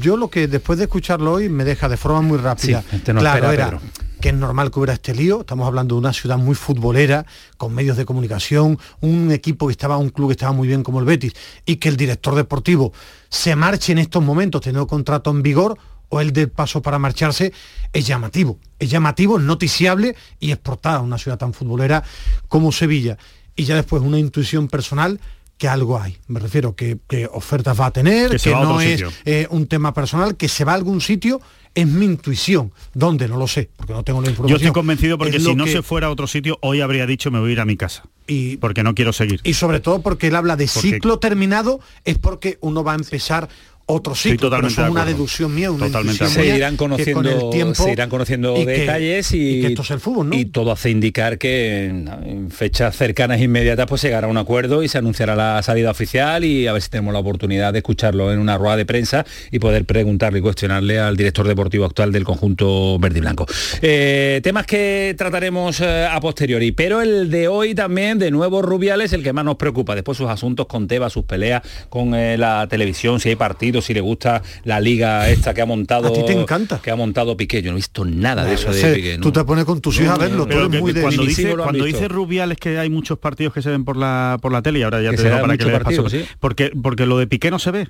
[0.00, 2.82] Yo lo que después de escucharlo hoy me deja de forma muy rápida.
[2.82, 3.80] Sí, este no claro, espera, era
[4.20, 5.40] que es normal que hubiera este lío.
[5.40, 7.24] Estamos hablando de una ciudad muy futbolera,
[7.56, 11.00] con medios de comunicación, un equipo que estaba, un club que estaba muy bien como
[11.00, 11.34] el Betis,
[11.64, 12.92] y que el director deportivo
[13.28, 15.78] se marche en estos momentos teniendo contrato en vigor
[16.08, 17.52] o el de paso para marcharse
[17.92, 18.58] es llamativo.
[18.78, 22.02] Es llamativo, es noticiable y exportada a una ciudad tan futbolera
[22.48, 23.18] como Sevilla.
[23.54, 25.20] Y ya después una intuición personal
[25.58, 26.16] que algo hay.
[26.28, 30.36] Me refiero que, que ofertas va a tener, Que no es eh, un tema personal,
[30.36, 31.40] que se va a algún sitio,
[31.74, 32.72] es mi intuición.
[32.94, 33.28] ¿Dónde?
[33.28, 34.56] No lo sé, porque no tengo la Yo información.
[34.56, 37.30] estoy convencido porque Es si no que- se fuera a otro sitio, hoy habría dicho
[37.30, 38.04] me voy a ir a mi casa.
[38.26, 39.40] Y, porque no quiero seguir.
[39.42, 42.96] y sobre todo porque él habla de Porque- ciclo terminado, es porque uno va a
[42.96, 43.48] empezar
[43.90, 44.50] otro ciclo.
[44.50, 47.50] Pero eso es una deducción mía, una Totalmente se mía, irán que con conociendo el
[47.50, 50.36] tiempo se irán conociendo y que- detalles y, y que esto es el fútbol, ¿no?
[50.36, 54.30] y todo hace indicar que en, en fechas cercanas e inmediatas pues se llegará a
[54.30, 57.72] un acuerdo y se anunciará la salida oficial y a ver si tenemos la oportunidad
[57.72, 61.86] de escucharlo en una rueda de prensa y poder preguntarle y cuestionarle al director deportivo
[61.86, 63.46] actual del conjunto verde y blanco
[63.80, 69.12] Eh, temas que trataremos eh, a posteriori pero el de hoy también de nuevo Rubiales
[69.14, 72.66] el que más nos preocupa después sus asuntos con Teba sus peleas con eh, la
[72.68, 76.08] televisión si hay partidos si le gusta la liga esta que ha montado.
[76.08, 76.80] A ti te encanta.
[76.82, 77.62] Que ha montado Piqué.
[77.62, 79.18] Yo no he visto nada de eso de Ese, Piqué.
[79.18, 79.22] ¿no?
[79.22, 81.02] Tú te pones con tus hijos a verlo, tú eres muy de...
[81.02, 84.38] cuando dice, han cuando dice Rubiales que hay muchos partidos que se ven por la
[84.40, 86.28] por la tele y ahora ya Que te digo para que muchos le sí.
[86.40, 87.88] porque porque lo de Piqué no se ve.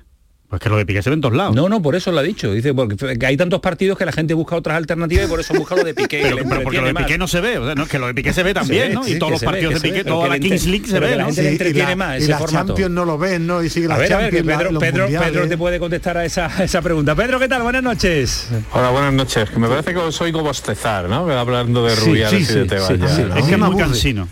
[0.49, 1.55] Pues que lo de Piqué se ve en todos lados.
[1.55, 2.51] No, no, por eso lo ha dicho.
[2.51, 5.53] Dice, porque que hay tantos partidos que la gente busca otras alternativas y por eso
[5.53, 6.21] busca lo de Piqué.
[6.23, 7.19] Pero, porque lo de Piqué más.
[7.19, 9.03] no se ve, o sea, no, que lo de Piqué se ve también, ve, ¿no?
[9.03, 11.17] sí, y todos los ve, partidos de Piqué, toda la Kings League se ve, la
[11.21, 11.25] ¿no?
[11.27, 12.67] gente le entretiene más y ese la formato.
[12.69, 13.63] Champions no lo ven, ¿no?
[13.63, 15.21] Y sigue la A ver, a ver, que Champions, la- Pedro, Pedro.
[15.21, 17.13] Pedro te puede contestar a esa, a esa pregunta.
[17.13, 17.61] Pedro, ¿qué tal?
[17.61, 18.49] Buenas noches.
[18.73, 19.51] Hola, buenas noches.
[19.51, 21.29] Que me parece que os oigo bostezar, ¿no?
[21.31, 23.21] Hablando de Sí, Rubiales sí, y de sí, Tebas sí, sí.
[23.37, 24.27] Es que es muy cansino.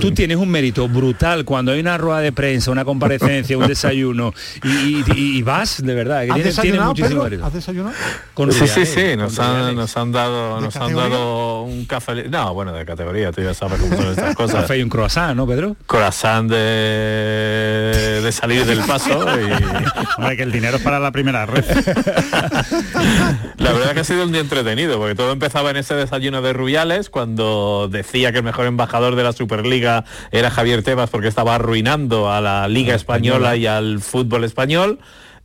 [0.00, 4.32] Tú tienes un mérito brutal cuando hay una rueda de prensa, una comparecencia, un desayuno
[4.64, 6.22] y, y- vas, de verdad.
[6.24, 7.46] Que ¿Has tienes, tienes desayunado, muchísimo Pedro?
[7.46, 7.94] ¿Has desayunado?
[8.34, 11.84] Con sí, sí, Rubiales, sí, con nos han, nos han dado, nos han dado un
[11.84, 12.28] café.
[12.28, 14.62] No, bueno, de categoría, tú ya sabes cómo son estas cosas.
[14.62, 15.76] Café y un croissant, ¿no, Pedro?
[15.86, 19.52] Corazón de, de salir del paso y
[20.20, 21.64] Hombre, que el dinero es para la primera red.
[23.58, 26.52] la verdad que ha sido un día entretenido, porque todo empezaba en ese desayuno de
[26.52, 31.54] Rubiales, cuando decía que el mejor embajador de la Superliga era Javier Tebas porque estaba
[31.54, 34.98] arruinando a la Liga Española y al fútbol español.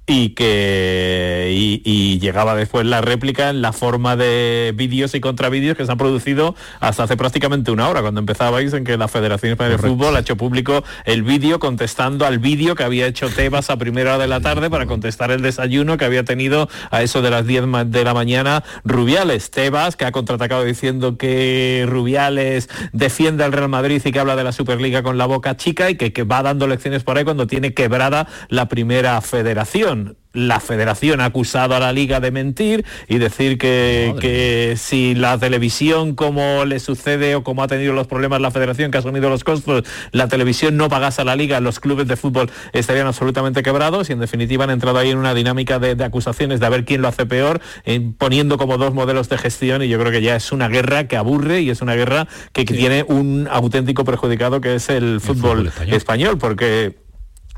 [0.09, 5.75] Y que y, y llegaba después la réplica en la forma de vídeos y contravídeos
[5.75, 9.51] que se han producido hasta hace prácticamente una hora cuando empezabais en que la Federación
[9.51, 13.69] Española de Fútbol ha hecho público el vídeo contestando al vídeo que había hecho Tebas
[13.69, 17.21] a primera hora de la tarde para contestar el desayuno que había tenido a eso
[17.21, 19.51] de las 10 ma- de la mañana Rubiales.
[19.51, 24.45] Tebas que ha contraatacado diciendo que Rubiales defiende al Real Madrid y que habla de
[24.45, 27.45] la Superliga con la boca chica y que, que va dando lecciones por ahí cuando
[27.45, 29.96] tiene quebrada la primera federación
[30.37, 35.39] la federación ha acusado a la liga de mentir y decir que, que si la
[35.39, 39.29] televisión como le sucede o como ha tenido los problemas la federación que ha asumido
[39.29, 43.63] los costos, la televisión no pagase a la liga, los clubes de fútbol estarían absolutamente
[43.63, 46.69] quebrados y en definitiva han entrado ahí en una dinámica de, de acusaciones de a
[46.69, 50.11] ver quién lo hace peor, eh, poniendo como dos modelos de gestión y yo creo
[50.11, 53.47] que ya es una guerra que aburre y es una guerra que, que tiene un
[53.49, 57.06] auténtico perjudicado que es el fútbol, español porque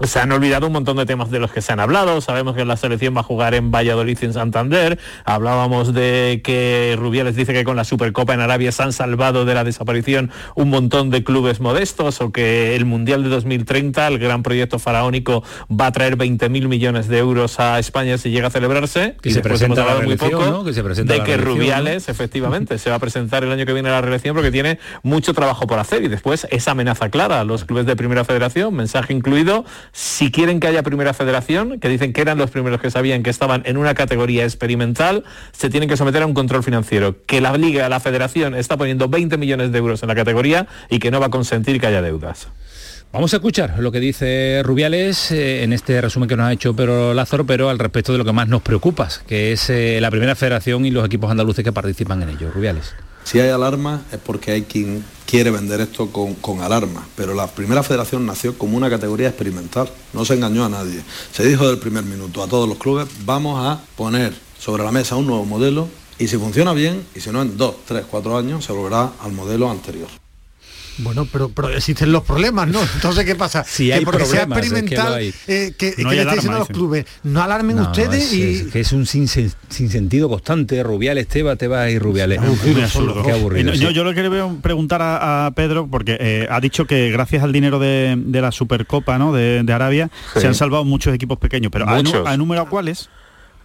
[0.02, 2.22] se han olvidado un montón de temas de los que se han hablado.
[2.22, 5.00] Sabemos que la selección va a jugar en Valladolid y en Santander.
[5.26, 9.54] Hablábamos de que Rubiales dice que con la Supercopa en Arabia se han salvado de
[9.54, 14.44] la desaparición un montón de clubes modestos o que el Mundial de 2030, el gran
[14.44, 19.16] proyecto faraónico, va a traer 20.000 millones de euros a España si llega a celebrarse.
[19.22, 20.64] Que y se presenta hemos la hablado muy poco ¿no?
[20.64, 23.90] Que se presenta de que Rubiales, efectivamente, se va a presentar el año que viene
[23.90, 27.44] a la reelección porque tiene mucho trabajo por hacer y después esa amenaza clara a
[27.44, 32.14] los clubes de Primera Federación, mensaje incluido, si quieren que haya Primera Federación, que dicen
[32.14, 35.98] que eran los primeros que sabían que estaban en una categoría experimental, se tienen que
[35.98, 39.78] someter a un control financiero, que la Liga, la Federación está poniendo 20 millones de
[39.78, 42.48] euros en la categoría y que no va a consentir que haya deudas.
[43.12, 46.76] Vamos a escuchar lo que dice Rubiales eh, en este resumen que nos ha hecho
[46.76, 50.12] Pedro Lázaro, pero al respecto de lo que más nos preocupa, que es eh, la
[50.12, 52.52] primera federación y los equipos andaluces que participan en ello.
[52.52, 52.94] Rubiales.
[53.24, 57.46] Si hay alarma es porque hay quien quiere vender esto con, con alarma, pero la
[57.46, 61.04] primera federación nació como una categoría experimental, no se engañó a nadie.
[61.32, 65.18] Se dijo del primer minuto a todos los clubes, vamos a poner sobre la mesa
[65.18, 68.66] un nuevo modelo y si funciona bien, y si no en dos, tres, cuatro años,
[68.66, 70.10] se volverá al modelo anterior.
[71.00, 72.80] Bueno, pero, pero existen los problemas, ¿no?
[72.96, 73.64] Entonces, ¿qué pasa?
[73.64, 76.60] Si que hay porque sea problemas, es que eh, que, que No le diciendo a
[76.60, 76.76] los dicen.
[76.76, 78.44] clubes, no alarmen No, ustedes es, y...
[78.56, 82.40] es que es un sin, sin sentido constante, Rubiales, Teba, Teba y Rubiales.
[82.42, 83.24] Muy absurdo.
[83.24, 83.62] Qué aburrido.
[83.62, 83.80] Y no- sí.
[83.80, 86.86] yo, yo lo que le voy a preguntar a, a Pedro, porque eh, ha dicho
[86.86, 89.34] que gracias al dinero de, de la Supercopa ¿no?
[89.34, 90.42] de, de Arabia Sí.
[90.42, 93.10] se han salvado muchos equipos pequeños, pero ¿ha, ha enumerado cuáles?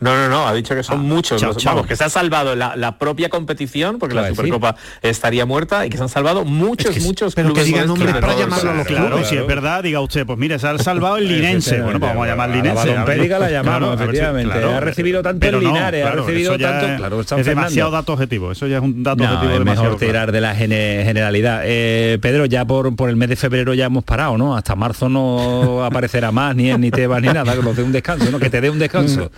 [0.04, 1.40] No, no, no, ha dicho que son muchos.
[1.40, 1.74] chao, los- chao.
[1.74, 5.90] Vamos, que se ha salvado la, la propia competición, porque la Supercopa estaría muerta, y
[5.90, 9.26] que se han salvado muchos, muchos clubes modestos de todo el Claro, país.
[9.28, 11.80] si es verdad, diga usted, pues mire, se ha salvado el linense.
[11.80, 12.88] Bueno, pues vamos a llamar A la linense.
[12.90, 14.62] balompédica la llamamos, Claro, a efectivamente.
[14.64, 18.52] Ha recibido tanto el Linares, ha recibido tanto- es- es demasiado dato objetivo.
[18.52, 21.62] Eso ya es un dato No, objetivo es mejor tirar de la gene- generalidad.
[21.64, 24.56] Eh, Pedro, ya por, por el mes de febrero ya hemos parado, ¿no?
[24.56, 28.30] Hasta marzo no aparecerá más, ni ni Tebas, ni nada, que nos dé un descanso,
[28.30, 28.38] ¿no?
[28.38, 29.30] Que te dé un descanso.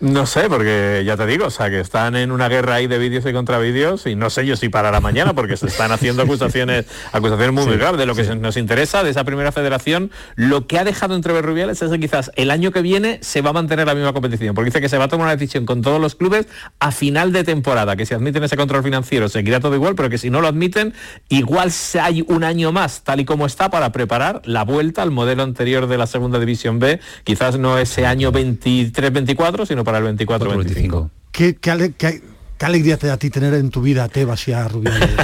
[0.00, 2.98] No sé, porque ya te digo, o sea, que están en una guerra ahí de
[2.98, 6.86] vídeos y contravídeos y no sé yo si parará mañana porque se están haciendo acusaciones
[7.12, 7.98] acusaciones muy, muy graves.
[7.98, 11.80] De lo que nos interesa de esa primera federación, lo que ha dejado entrever Rubiales
[11.80, 14.70] es que quizás el año que viene se va a mantener la misma competición, porque
[14.70, 16.48] dice que se va a tomar una decisión con todos los clubes
[16.80, 20.18] a final de temporada, que si admiten ese control financiero seguirá todo igual, pero que
[20.18, 20.92] si no lo admiten,
[21.28, 25.12] igual se hay un año más, tal y como está, para preparar la vuelta al
[25.12, 30.04] modelo anterior de la segunda división B, quizás no ese año 23-24, sino para el
[30.16, 31.10] 24-25.
[31.30, 32.22] ¿Qué, qué ale- qué-
[32.58, 35.10] qué alegría te da a ti tener en tu vida a Tebas y a Rubiales.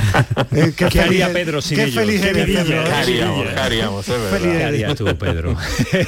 [0.53, 1.95] Eh, ¿Qué feliz haría Pedro sin qué ellos?
[1.95, 4.31] feliz Qué eres, vidilla, Pedro, qué haríamos, qué haríamos, es verdad.
[4.31, 4.67] Feliz ¿Qué eres.
[4.67, 5.57] harías tú, Pedro?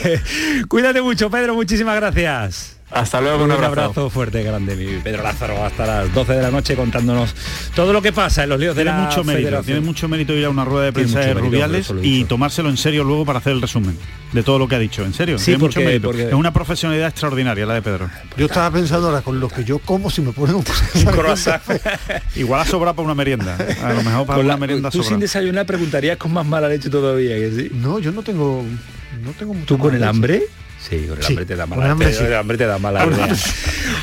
[0.69, 2.77] Cuídate mucho, Pedro, muchísimas gracias.
[2.95, 4.11] Hasta luego, un abrazo.
[4.11, 7.35] fuerte, grande, mi Pedro Lázaro, hasta las 12 de la noche contándonos
[7.75, 9.65] todo lo que pasa en los líos de Tiene la mucho mérito, Federación.
[9.65, 12.77] tiene mucho mérito ir a una rueda de prensa mucho de Rubiales y tomárselo en
[12.77, 13.97] serio luego para hacer el resumen
[14.33, 15.05] de todo lo que ha dicho.
[15.05, 16.09] En serio, Sí, tiene mucho mérito.
[16.09, 18.11] porque- Es una profesionalidad extraordinaria la de Pedro.
[18.37, 20.63] Yo estaba pensando ahora con lo que yo como si me ponen un
[21.13, 21.63] croissant.
[22.37, 23.57] Igual ha sobrado para una merienda.
[23.83, 25.09] A lo mejor para Con una la- merienda tú sobra.
[25.09, 27.71] sin desayunar preguntarías con más mala leche todavía, que sí.
[27.75, 28.63] No, yo no tengo
[29.25, 30.09] no tengo mucha ¿Tú con el leche.
[30.11, 30.43] hambre?
[30.89, 32.25] Sí, con el Sí, hambre te da mala hambre te- sí.
[32.25, 33.29] el hambre te da mala idea.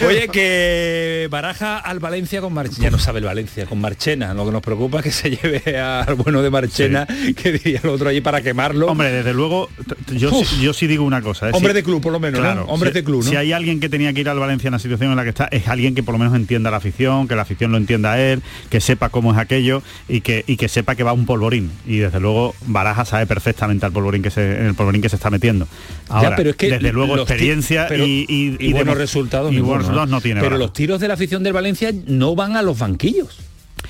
[0.07, 2.83] Oye, que baraja al Valencia con Marchena.
[2.85, 4.33] Ya no sabe el Valencia con Marchena.
[4.33, 7.05] Lo que nos preocupa es que se lleve al bueno de Marchena,
[7.35, 8.87] que diría el otro allí para quemarlo.
[8.87, 9.69] Hombre, desde luego,
[10.13, 11.49] yo, sí, yo sí digo una cosa.
[11.49, 11.51] ¿eh?
[11.53, 12.45] Hombre de club, por lo menos, ¿no?
[12.45, 13.29] Claro, Hombre si- de club, ¿no?
[13.29, 15.29] Si hay alguien que tenía que ir al Valencia en la situación en la que
[15.29, 18.13] está, es alguien que por lo menos entienda la afición, que la afición lo entienda
[18.13, 21.25] a él, que sepa cómo es aquello y que, y que sepa que va un
[21.25, 21.71] polvorín.
[21.85, 25.29] Y desde luego Baraja sabe perfectamente al polvorín que se, el polvorín que se está
[25.29, 25.67] metiendo.
[26.07, 29.69] Ahora, pero es que desde luego experiencia pero- y, y- y buenos resultados y ninguno,
[29.73, 32.61] buenos resultados no tiene pero los tiros de la afición del Valencia no van a
[32.61, 33.37] los banquillos.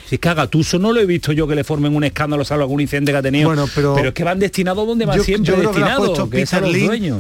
[0.08, 2.44] Si es que a Gatuso no lo he visto yo que le formen un escándalo
[2.46, 3.48] salvo algún incidente que ha tenido.
[3.48, 6.38] Bueno, pero- es que van destinados donde van Yo, siempre yo que ha puesto que
[6.46, 6.64] Peter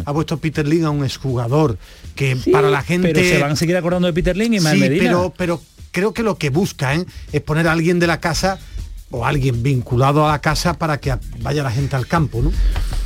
[0.06, 1.78] ha puesto Peter Lin a un exjugador
[2.16, 4.74] que para la gente pero se van a seguir acordando de Peter Lin y Mal
[4.76, 5.04] sí, Medina.
[5.04, 8.60] pero pero creo que lo que buscan es poner a alguien de la casa
[9.12, 12.52] o alguien vinculado a la casa para que vaya la gente al campo, ¿no?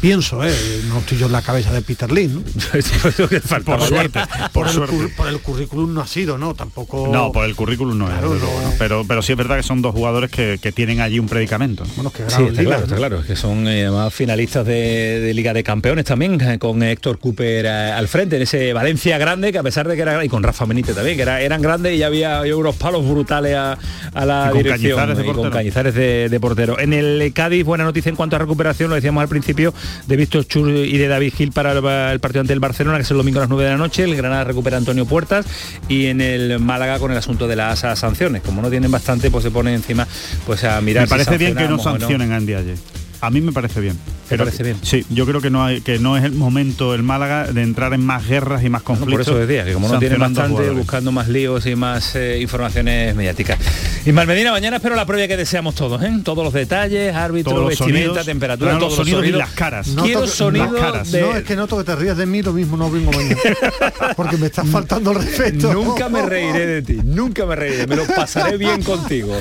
[0.03, 0.51] Pienso, ¿eh?
[0.89, 2.41] No estoy yo en la cabeza de Peter Lin, ¿no?
[2.73, 5.07] por suerte, por por, el, suerte.
[5.15, 6.53] por el currículum no ha sido, ¿no?
[6.53, 7.07] Tampoco...
[7.07, 8.35] No, por el currículum no Claro, no.
[8.35, 8.73] no.
[8.77, 11.85] pero, pero sí es verdad que son dos jugadores que, que tienen allí un predicamento.
[11.95, 15.33] Bueno, que Sí, está claro, está claro, es que son eh, además finalistas de, de
[15.33, 19.53] Liga de Campeones también, eh, con Héctor Cooper eh, al frente, en ese Valencia grande,
[19.53, 21.93] que a pesar de que era, y con Rafa Benítez también, que era, eran grandes
[21.93, 23.77] y ya había, había unos palos brutales a,
[24.13, 24.97] a la Y con dirección.
[24.97, 25.49] Cañizares de y con.
[25.49, 26.77] Cañizares de, de portero.
[26.77, 29.73] En el Cádiz, buena noticia en cuanto a recuperación, lo decíamos al principio,
[30.07, 33.03] de Víctor Chur y de David Gil para el, el partido ante el Barcelona, que
[33.03, 35.45] es el domingo a las 9 de la noche, el Granada recupera a Antonio Puertas,
[35.87, 38.41] y en el Málaga con el asunto de las sanciones.
[38.41, 40.07] Como no tienen bastante, pues se pone encima
[40.45, 43.02] pues a mirar Me si parece bien que no sancionen a Andy Aye.
[43.23, 43.97] A mí me parece bien.
[44.27, 44.77] ¿Te parece bien?
[44.81, 47.93] Sí, yo creo que no hay, que no es el momento el Málaga de entrar
[47.93, 49.27] en más guerras y más Por conflictos.
[49.27, 53.59] eso decía, que como no a bastante, buscando más líos y más eh, informaciones mediáticas.
[54.05, 56.11] Ismael Medina, mañana espero la previa que deseamos todos, ¿eh?
[56.23, 59.39] Todos los detalles, árbitro, Todos los vestimenta, sonidos, temperatura, todos los sonidos y sonidos.
[59.39, 59.87] las caras.
[59.89, 61.11] No Quiero toque- sonido las caras.
[61.11, 61.21] de...
[61.21, 63.37] No, es que noto que te rías de mí, lo mismo no vengo mañana.
[64.17, 65.73] Porque me está faltando el respeto.
[65.73, 69.33] Nunca me reiré de ti, nunca me reiré, me lo pasaré bien contigo.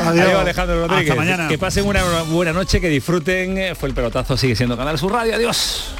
[0.00, 0.26] Adiós.
[0.26, 1.10] Adiós, Alejandro Rodríguez.
[1.10, 1.48] Hasta mañana.
[1.48, 2.88] Que pasen una buena noche, que
[3.28, 5.34] Fue el pelotazo, sigue siendo Canal Sur Radio.
[5.34, 5.94] Adiós.